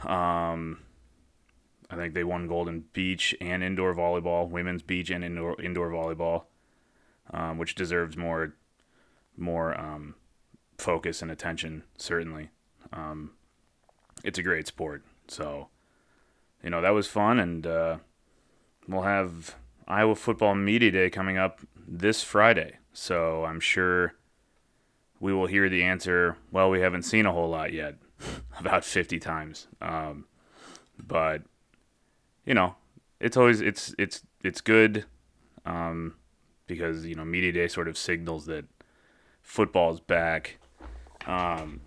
Um, 0.04 0.80
I 1.90 1.96
think 1.96 2.14
they 2.14 2.24
won 2.24 2.48
gold 2.48 2.68
in 2.68 2.86
beach 2.94 3.36
and 3.42 3.64
indoor 3.64 3.96
volleyball, 3.96 4.50
women's 4.50 4.82
beach 4.82 5.10
and 5.10 5.24
indoor 5.24 5.60
indoor 5.62 5.90
volleyball, 5.90 6.44
um, 7.32 7.58
which 7.58 7.76
deserves 7.76 8.16
more 8.16 8.54
more 9.38 9.80
um, 9.80 10.16
focus 10.78 11.22
and 11.22 11.32
attention. 11.32 11.84
Certainly, 11.98 12.50
um, 12.94 13.32
it's 14.24 14.38
a 14.38 14.44
great 14.44 14.68
sport. 14.68 15.04
So, 15.28 15.70
you 16.64 16.70
know 16.70 16.82
that 16.82 16.92
was 16.92 17.08
fun, 17.08 17.40
and 17.40 17.66
uh, 17.66 17.98
we'll 18.88 19.04
have 19.04 19.56
Iowa 19.88 20.16
Football 20.16 20.56
Media 20.56 20.92
Day 20.92 21.10
coming 21.10 21.38
up 21.38 21.62
this 21.76 22.24
Friday. 22.24 22.78
So 22.94 23.46
I'm 23.46 23.60
sure 23.60 24.16
we 25.22 25.32
will 25.32 25.46
hear 25.46 25.70
the 25.70 25.84
answer. 25.84 26.36
Well, 26.52 26.70
we 26.70 26.82
haven't 26.82 27.04
seen 27.04 27.26
a 27.26 27.32
whole 27.32 27.50
lot 27.50 27.72
yet, 27.72 27.96
about 28.60 28.84
50 28.84 29.20
times. 29.20 29.68
Um, 29.80 30.26
but 30.98 31.44
you 32.46 32.54
know, 32.54 32.76
it's 33.20 33.38
always 33.38 33.62
it's 33.62 33.94
it's 33.98 34.24
it's 34.44 34.62
good 34.62 35.06
um, 35.66 36.16
because 36.68 37.06
you 37.06 37.16
know 37.16 37.24
media 37.24 37.52
day 37.52 37.68
sort 37.68 37.88
of 37.88 37.98
signals 37.98 38.48
that 38.48 38.66
football's 39.42 40.00
back. 40.00 40.58
Um, 41.28 41.82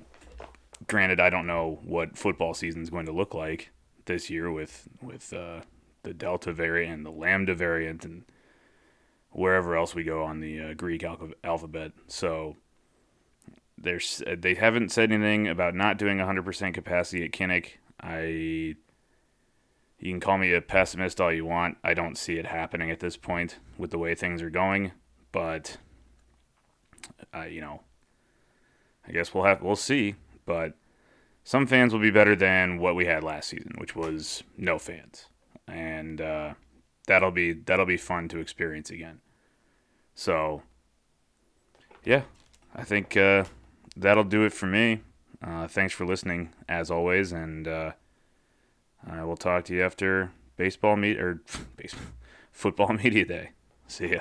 granted, 0.87 1.19
I 1.21 1.29
don't 1.29 1.47
know 1.47 1.81
what 1.83 2.17
football 2.17 2.55
season 2.55 2.83
is 2.83 2.91
going 2.91 3.07
to 3.07 3.13
look 3.13 3.35
like 3.35 3.71
this 4.05 4.31
year 4.31 4.51
with 4.51 4.89
with 5.03 5.33
uh, 5.33 5.63
the 6.05 6.15
Delta 6.15 6.53
variant 6.53 6.95
and 6.95 7.07
the 7.07 7.11
Lambda 7.11 7.55
variant 7.55 8.05
and 8.05 8.25
wherever 9.31 9.77
else 9.77 9.93
we 9.93 10.05
go 10.05 10.23
on 10.23 10.39
the 10.39 10.61
uh, 10.61 10.75
Greek 10.75 11.03
al- 11.03 11.33
alphabet. 11.43 11.91
So 12.07 12.57
there's 13.77 14.23
they 14.27 14.55
haven't 14.55 14.93
said 14.93 15.13
anything 15.13 15.49
about 15.49 15.75
not 15.75 15.99
doing 15.99 16.19
100% 16.19 16.75
capacity 16.75 17.25
at 17.25 17.33
Kinnick. 17.33 17.79
I 18.01 18.77
you 19.99 20.11
can 20.11 20.21
call 20.21 20.39
me 20.39 20.53
a 20.53 20.61
pessimist 20.61 21.21
all 21.21 21.33
you 21.33 21.45
want. 21.45 21.79
I 21.83 21.95
don't 21.95 22.19
see 22.19 22.35
it 22.35 22.47
happening 22.47 22.91
at 22.91 23.01
this 23.01 23.17
point 23.17 23.59
with 23.79 23.91
the 23.91 23.99
way 23.99 24.15
things 24.15 24.43
are 24.43 24.51
going, 24.51 24.93
but 25.33 25.79
uh, 27.35 27.45
you 27.45 27.61
know, 27.61 27.81
I 29.07 29.13
guess 29.13 29.35
we'll 29.35 29.45
have 29.45 29.63
we'll 29.63 29.77
see, 29.77 30.17
but 30.47 30.75
some 31.43 31.67
fans 31.67 31.93
will 31.93 32.01
be 32.01 32.11
better 32.11 32.35
than 32.35 32.79
what 32.79 32.95
we 32.95 33.07
had 33.07 33.23
last 33.23 33.49
season, 33.51 33.73
which 33.79 33.95
was 33.95 34.43
no 34.57 34.79
fans, 34.79 35.27
and 35.69 36.21
uh, 36.21 36.55
that'll 37.07 37.31
be 37.31 37.53
that'll 37.53 37.87
be 37.87 37.97
fun 37.97 38.29
to 38.29 38.39
experience 38.39 38.91
again. 38.91 39.21
So, 40.15 40.63
yeah, 42.05 42.23
I 42.75 42.85
think 42.85 43.17
uh, 43.17 43.45
that'll 43.97 44.25
do 44.25 44.45
it 44.45 44.53
for 44.53 44.67
me. 44.67 45.01
Uh, 45.43 45.69
thanks 45.69 45.93
for 45.93 46.07
listening, 46.07 46.51
as 46.69 46.91
always, 46.91 47.33
and 47.33 47.69
uh, 47.69 47.93
I 49.07 49.25
will 49.25 49.37
talk 49.37 49.65
to 49.67 49.75
you 49.75 49.83
after 49.83 50.33
baseball 50.57 50.97
meet 50.97 51.19
or 51.19 51.43
baseball 51.77 52.07
football 52.51 52.93
media 52.93 53.25
day. 53.25 53.51
See 53.87 54.13
ya. 54.13 54.21